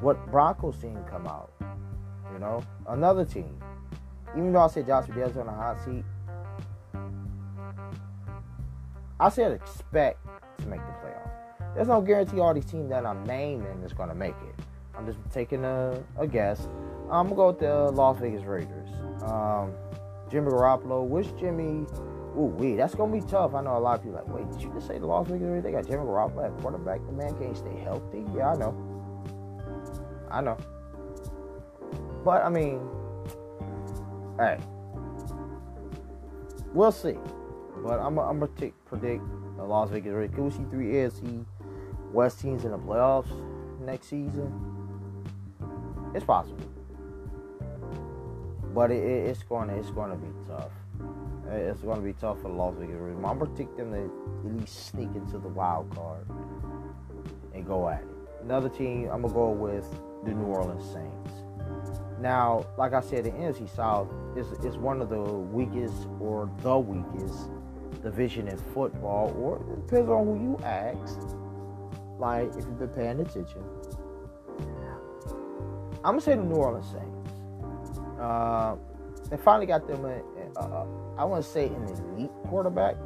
What 0.00 0.30
Broncos 0.30 0.76
team 0.76 0.98
come 1.08 1.26
out. 1.26 1.52
You 2.32 2.38
know, 2.38 2.62
another 2.88 3.24
team. 3.24 3.60
Even 4.36 4.52
though 4.52 4.60
I 4.60 4.68
said 4.68 4.86
Josh 4.86 5.06
McDaniels 5.06 5.36
on 5.36 5.46
the 5.46 5.52
hot 5.52 5.84
seat, 5.84 6.04
I 9.18 9.28
said 9.28 9.52
expect 9.52 10.24
to 10.58 10.66
make 10.66 10.80
the 10.80 10.92
playoffs. 10.92 11.74
There's 11.74 11.88
no 11.88 12.00
guarantee 12.00 12.40
all 12.40 12.54
these 12.54 12.64
teams 12.64 12.88
that 12.90 13.04
I'm 13.04 13.24
naming 13.24 13.82
is 13.84 13.92
to 13.92 14.14
make 14.14 14.30
it. 14.48 14.64
I'm 14.96 15.06
just 15.06 15.18
taking 15.30 15.64
a, 15.64 16.02
a 16.18 16.26
guess. 16.26 16.68
I'm 17.10 17.26
gonna 17.26 17.36
go 17.36 17.46
with 17.48 17.58
the 17.58 17.90
Las 17.90 18.18
Vegas 18.18 18.44
Raiders. 18.44 18.88
Um, 19.22 19.72
Jimmy 20.30 20.50
Garoppolo. 20.50 21.06
Which 21.06 21.28
Jimmy? 21.38 21.86
Ooh, 22.38 22.54
wait, 22.56 22.76
that's 22.76 22.94
gonna 22.94 23.12
be 23.12 23.20
tough. 23.26 23.54
I 23.54 23.62
know 23.62 23.76
a 23.76 23.78
lot 23.78 23.98
of 23.98 24.04
people 24.04 24.18
like, 24.18 24.28
wait, 24.28 24.50
did 24.52 24.62
you 24.62 24.72
just 24.72 24.86
say 24.86 24.98
the 24.98 25.06
Las 25.06 25.26
Vegas 25.26 25.42
Raiders? 25.42 25.64
They 25.64 25.72
got 25.72 25.86
Jimmy 25.86 26.04
Garoppolo 26.04 26.46
at 26.46 26.60
quarterback. 26.60 27.04
The 27.06 27.12
man 27.12 27.36
can't 27.38 27.56
stay 27.56 27.76
healthy. 27.80 28.24
Yeah, 28.34 28.52
I 28.52 28.56
know. 28.56 28.74
I 30.30 30.40
know. 30.40 30.56
But 32.24 32.44
I 32.44 32.48
mean, 32.48 32.80
hey, 34.38 34.58
we'll 36.72 36.92
see. 36.92 37.16
But 37.82 37.98
I'm, 37.98 38.18
I'm 38.18 38.38
gonna 38.38 38.50
take, 38.56 38.74
predict 38.84 39.24
the 39.56 39.64
Las 39.64 39.90
Vegas 39.90 40.12
Raiders. 40.12 40.34
Could 40.34 40.44
we 40.44 40.50
see 40.50 40.64
three 40.70 40.86
AFC 40.92 41.44
West 42.12 42.40
teams 42.40 42.64
in 42.64 42.70
the 42.70 42.78
playoffs 42.78 43.30
next 43.80 44.08
season? 44.08 44.52
It's 46.14 46.24
possible, 46.24 46.58
but 48.74 48.90
it, 48.90 49.02
it, 49.02 49.28
it's 49.28 49.42
gonna 49.42 49.74
it's 49.74 49.90
gonna 49.90 50.16
be 50.16 50.28
tough. 50.48 50.72
It's 51.52 51.80
going 51.80 51.96
to 51.96 52.04
be 52.04 52.12
tough 52.12 52.40
for 52.42 52.48
Las 52.48 52.74
Vegas 52.78 52.96
going 52.96 53.38
to 53.38 53.46
take 53.56 53.76
them 53.76 53.90
to 53.90 54.04
at 54.04 54.54
least 54.54 54.86
sneak 54.86 55.08
into 55.16 55.38
the 55.38 55.48
wild 55.48 55.92
card 55.94 56.24
and 57.52 57.66
go 57.66 57.88
at 57.88 58.02
it. 58.02 58.08
Another 58.44 58.68
team 58.68 59.08
I'm 59.10 59.22
going 59.22 59.32
to 59.32 59.34
go 59.34 59.50
with 59.50 59.90
the 60.24 60.30
New 60.30 60.44
Orleans 60.44 60.84
Saints. 60.92 61.30
Now, 62.20 62.66
like 62.76 62.92
I 62.92 63.00
said, 63.00 63.24
the 63.24 63.30
NFC 63.30 63.68
South 63.74 64.08
is, 64.36 64.46
is 64.64 64.76
one 64.76 65.00
of 65.00 65.08
the 65.08 65.20
weakest 65.20 66.06
or 66.20 66.50
the 66.62 66.78
weakest 66.78 67.50
division 68.02 68.46
in 68.46 68.56
football, 68.56 69.34
or 69.36 69.56
it 69.56 69.86
depends 69.86 70.08
on 70.08 70.26
who 70.26 70.34
you 70.40 70.58
ask. 70.64 71.18
Like, 72.18 72.48
if 72.50 72.66
you've 72.66 72.78
been 72.78 72.88
paying 72.90 73.20
attention. 73.20 73.64
I'm 76.04 76.12
going 76.12 76.18
to 76.18 76.24
say 76.24 76.34
the 76.36 76.42
New 76.42 76.54
Orleans 76.54 76.86
Saints. 76.86 77.19
Uh, 78.20 78.76
they 79.30 79.36
finally 79.36 79.66
got 79.66 79.86
them, 79.86 80.04
a, 80.04 80.22
uh, 80.58 80.86
I 81.16 81.24
want 81.24 81.44
to 81.44 81.50
say, 81.50 81.66
an 81.66 81.84
elite 81.84 82.30
quarterback, 82.48 82.96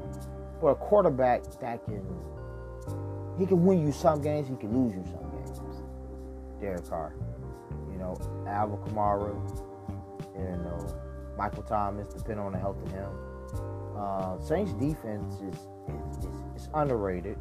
but 0.60 0.68
a 0.68 0.74
quarterback 0.74 1.44
that 1.60 1.84
can, 1.84 2.04
he 3.38 3.46
can 3.46 3.64
win 3.64 3.84
you 3.84 3.92
some 3.92 4.20
games, 4.22 4.48
he 4.48 4.56
can 4.56 4.72
lose 4.76 4.94
you 4.94 5.04
some 5.04 5.30
games. 5.30 5.60
Derek 6.60 6.88
Carr 6.88 7.14
you 7.94 8.00
know, 8.00 8.16
Alvin 8.48 8.78
Kamara, 8.78 9.34
you 10.36 10.56
know, 10.64 11.00
Michael 11.38 11.62
Thomas, 11.62 12.08
depending 12.08 12.44
on 12.44 12.52
the 12.52 12.58
health 12.58 12.82
of 12.84 12.90
him. 12.90 13.10
Uh, 13.96 14.40
Saints 14.40 14.72
defense 14.74 15.34
is, 15.36 15.54
is, 15.88 16.18
is, 16.18 16.62
is 16.62 16.68
underrated. 16.74 17.38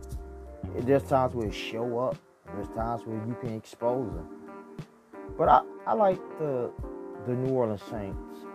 There's 0.79 1.03
times 1.03 1.33
where 1.33 1.47
it 1.47 1.53
show 1.53 1.99
up. 1.99 2.17
There's 2.53 2.69
times 2.69 3.01
where 3.05 3.17
you 3.17 3.36
can 3.41 3.55
expose 3.55 4.13
them. 4.13 4.27
But 5.38 5.49
I, 5.49 5.62
I 5.88 5.93
like 5.93 6.19
the 6.38 6.71
the 7.25 7.33
New 7.33 7.53
Orleans 7.53 7.81
Saints 7.89 8.45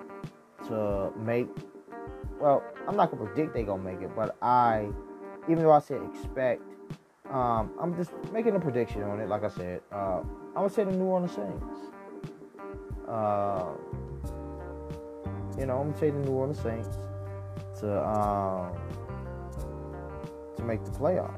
to 0.68 1.12
make. 1.16 1.48
Well, 2.40 2.62
I'm 2.86 2.96
not 2.96 3.10
gonna 3.10 3.24
predict 3.24 3.54
they're 3.54 3.64
gonna 3.64 3.82
make 3.82 4.00
it, 4.00 4.14
but 4.14 4.36
I, 4.42 4.88
even 5.48 5.64
though 5.64 5.72
I 5.72 5.80
said 5.80 6.00
expect, 6.14 6.62
um, 7.30 7.70
I'm 7.80 7.96
just 7.96 8.12
making 8.32 8.54
a 8.54 8.60
prediction 8.60 9.02
on 9.02 9.20
it. 9.20 9.28
Like 9.28 9.44
I 9.44 9.48
said, 9.48 9.80
uh, 9.92 10.20
I'm 10.20 10.54
gonna 10.54 10.70
say 10.70 10.84
the 10.84 10.92
New 10.92 11.04
Orleans 11.04 11.32
Saints. 11.32 11.64
Uh, 13.08 13.72
you 15.58 15.66
know, 15.66 15.78
I'm 15.78 15.88
gonna 15.88 15.98
say 15.98 16.10
the 16.10 16.18
New 16.18 16.32
Orleans 16.32 16.60
Saints 16.60 16.98
to 17.80 18.06
um, 18.06 18.72
to 20.56 20.62
make 20.62 20.84
the 20.84 20.90
playoffs. 20.92 21.34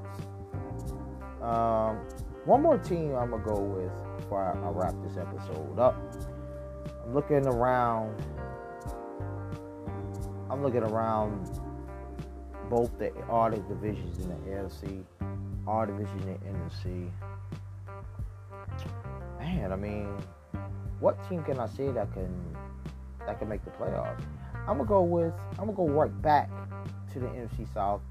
Um, 1.42 1.96
one 2.44 2.62
more 2.62 2.78
team 2.78 3.14
I'm 3.14 3.30
gonna 3.30 3.42
go 3.42 3.60
with 3.60 3.92
before 4.18 4.42
I, 4.42 4.66
I 4.66 4.70
wrap 4.70 4.94
this 5.02 5.16
episode 5.16 5.78
up. 5.78 5.96
Looking 7.12 7.44
around. 7.46 8.22
I'm 10.48 10.62
looking 10.62 10.84
around 10.84 11.50
both 12.68 12.96
the 13.00 13.12
all 13.28 13.50
the 13.50 13.56
divisions 13.56 14.18
in 14.18 14.28
the 14.28 14.36
AFC, 14.50 15.04
all 15.66 15.86
divisions 15.86 16.22
in 16.22 16.34
the 16.34 16.38
NFC. 16.46 17.10
Man, 19.40 19.72
I 19.72 19.76
mean, 19.76 20.08
what 21.00 21.16
team 21.28 21.42
can 21.42 21.58
I 21.58 21.66
say 21.66 21.90
that 21.90 22.12
can 22.12 22.56
that 23.26 23.40
can 23.40 23.48
make 23.48 23.64
the 23.64 23.72
playoffs? 23.72 24.22
I'm 24.68 24.76
gonna 24.76 24.84
go 24.84 25.02
with 25.02 25.34
I'm 25.58 25.66
gonna 25.66 25.72
go 25.72 25.88
right 25.88 26.22
back 26.22 26.48
to 27.12 27.18
the 27.18 27.26
NFC 27.26 27.72
South, 27.74 28.02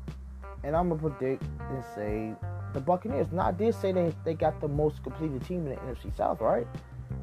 and 0.66 0.76
I'm 0.76 0.90
gonna 0.90 1.02
predict 1.02 1.44
and 1.70 1.84
say 1.96 2.34
the 2.74 2.82
Buccaneers. 2.82 3.32
Now 3.32 3.48
I 3.48 3.52
did 3.54 3.76
say 3.76 3.94
they 3.94 4.14
they 4.26 4.34
got 4.34 4.60
the 4.60 4.68
most 4.68 5.04
completed 5.04 5.46
team 5.46 5.66
in 5.68 5.70
the 5.70 5.78
NFC 5.78 6.16
South, 6.18 6.42
right? 6.42 6.68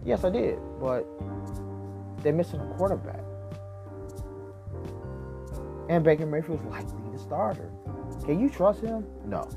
Yes, 0.07 0.23
I 0.23 0.31
did, 0.31 0.61
but 0.81 1.05
they're 2.23 2.33
missing 2.33 2.61
a 2.61 2.67
quarterback, 2.77 3.25
and 5.89 6.05
Baker 6.05 6.27
Mayfield's 6.27 6.63
likely 6.67 7.11
the 7.13 7.19
starter. 7.19 7.73
Can 8.25 8.39
you 8.39 8.49
trust 8.49 8.83
him? 8.83 9.05
No. 9.25 9.49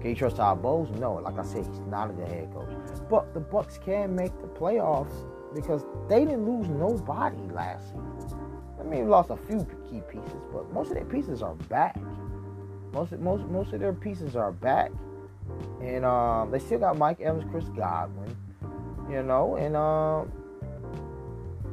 Can 0.00 0.10
you 0.10 0.16
trust 0.16 0.36
Todd 0.36 0.60
Bowles? 0.60 0.90
No. 1.00 1.14
Like 1.14 1.38
I 1.38 1.42
said, 1.42 1.66
he's 1.66 1.80
not 1.88 2.10
a 2.10 2.12
good 2.12 2.28
head 2.28 2.52
coach. 2.52 2.70
But 3.08 3.32
the 3.32 3.40
Bucs 3.40 3.82
can 3.82 4.14
make 4.14 4.38
the 4.42 4.48
playoffs 4.48 5.26
because 5.54 5.82
they 6.10 6.26
didn't 6.26 6.46
lose 6.46 6.68
nobody 6.68 7.38
last 7.50 7.86
season. 7.86 8.36
I 8.78 8.82
mean, 8.82 9.04
we 9.04 9.10
lost 9.10 9.30
a 9.30 9.36
few 9.36 9.66
key 9.90 10.02
pieces, 10.10 10.42
but 10.52 10.70
most 10.74 10.88
of 10.88 10.94
their 10.94 11.06
pieces 11.06 11.42
are 11.42 11.54
back. 11.54 11.98
Most 12.92 13.12
most 13.12 13.44
most 13.46 13.72
of 13.72 13.80
their 13.80 13.94
pieces 13.94 14.36
are 14.36 14.52
back, 14.52 14.92
and 15.82 16.04
um, 16.04 16.50
they 16.50 16.58
still 16.58 16.78
got 16.78 16.98
Mike 16.98 17.20
Evans, 17.20 17.44
Chris 17.50 17.64
Godwin, 17.70 18.36
you 19.08 19.22
know, 19.22 19.56
and 19.56 19.76
um, 19.76 20.32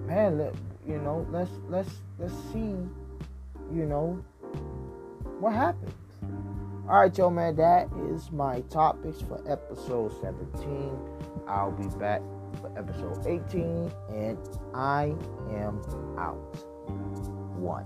man, 0.07 0.37
let, 0.37 0.53
you 0.87 0.97
know, 0.99 1.25
let's 1.31 1.51
let's 1.69 1.89
let's 2.19 2.33
see, 2.51 2.75
you 3.73 3.85
know, 3.85 4.23
what 5.39 5.53
happens. 5.53 5.93
All 6.87 6.99
right, 6.99 7.17
yo, 7.17 7.29
man, 7.31 7.55
that 7.55 7.89
is 8.09 8.31
my 8.31 8.61
topics 8.69 9.19
for 9.21 9.41
episode 9.51 10.11
17. 10.21 10.91
I'll 11.47 11.71
be 11.71 11.87
back 11.97 12.21
for 12.61 12.71
episode 12.77 13.25
18, 13.25 13.91
and 14.13 14.37
I 14.75 15.15
am 15.49 15.81
out. 16.19 16.35
One. 17.57 17.85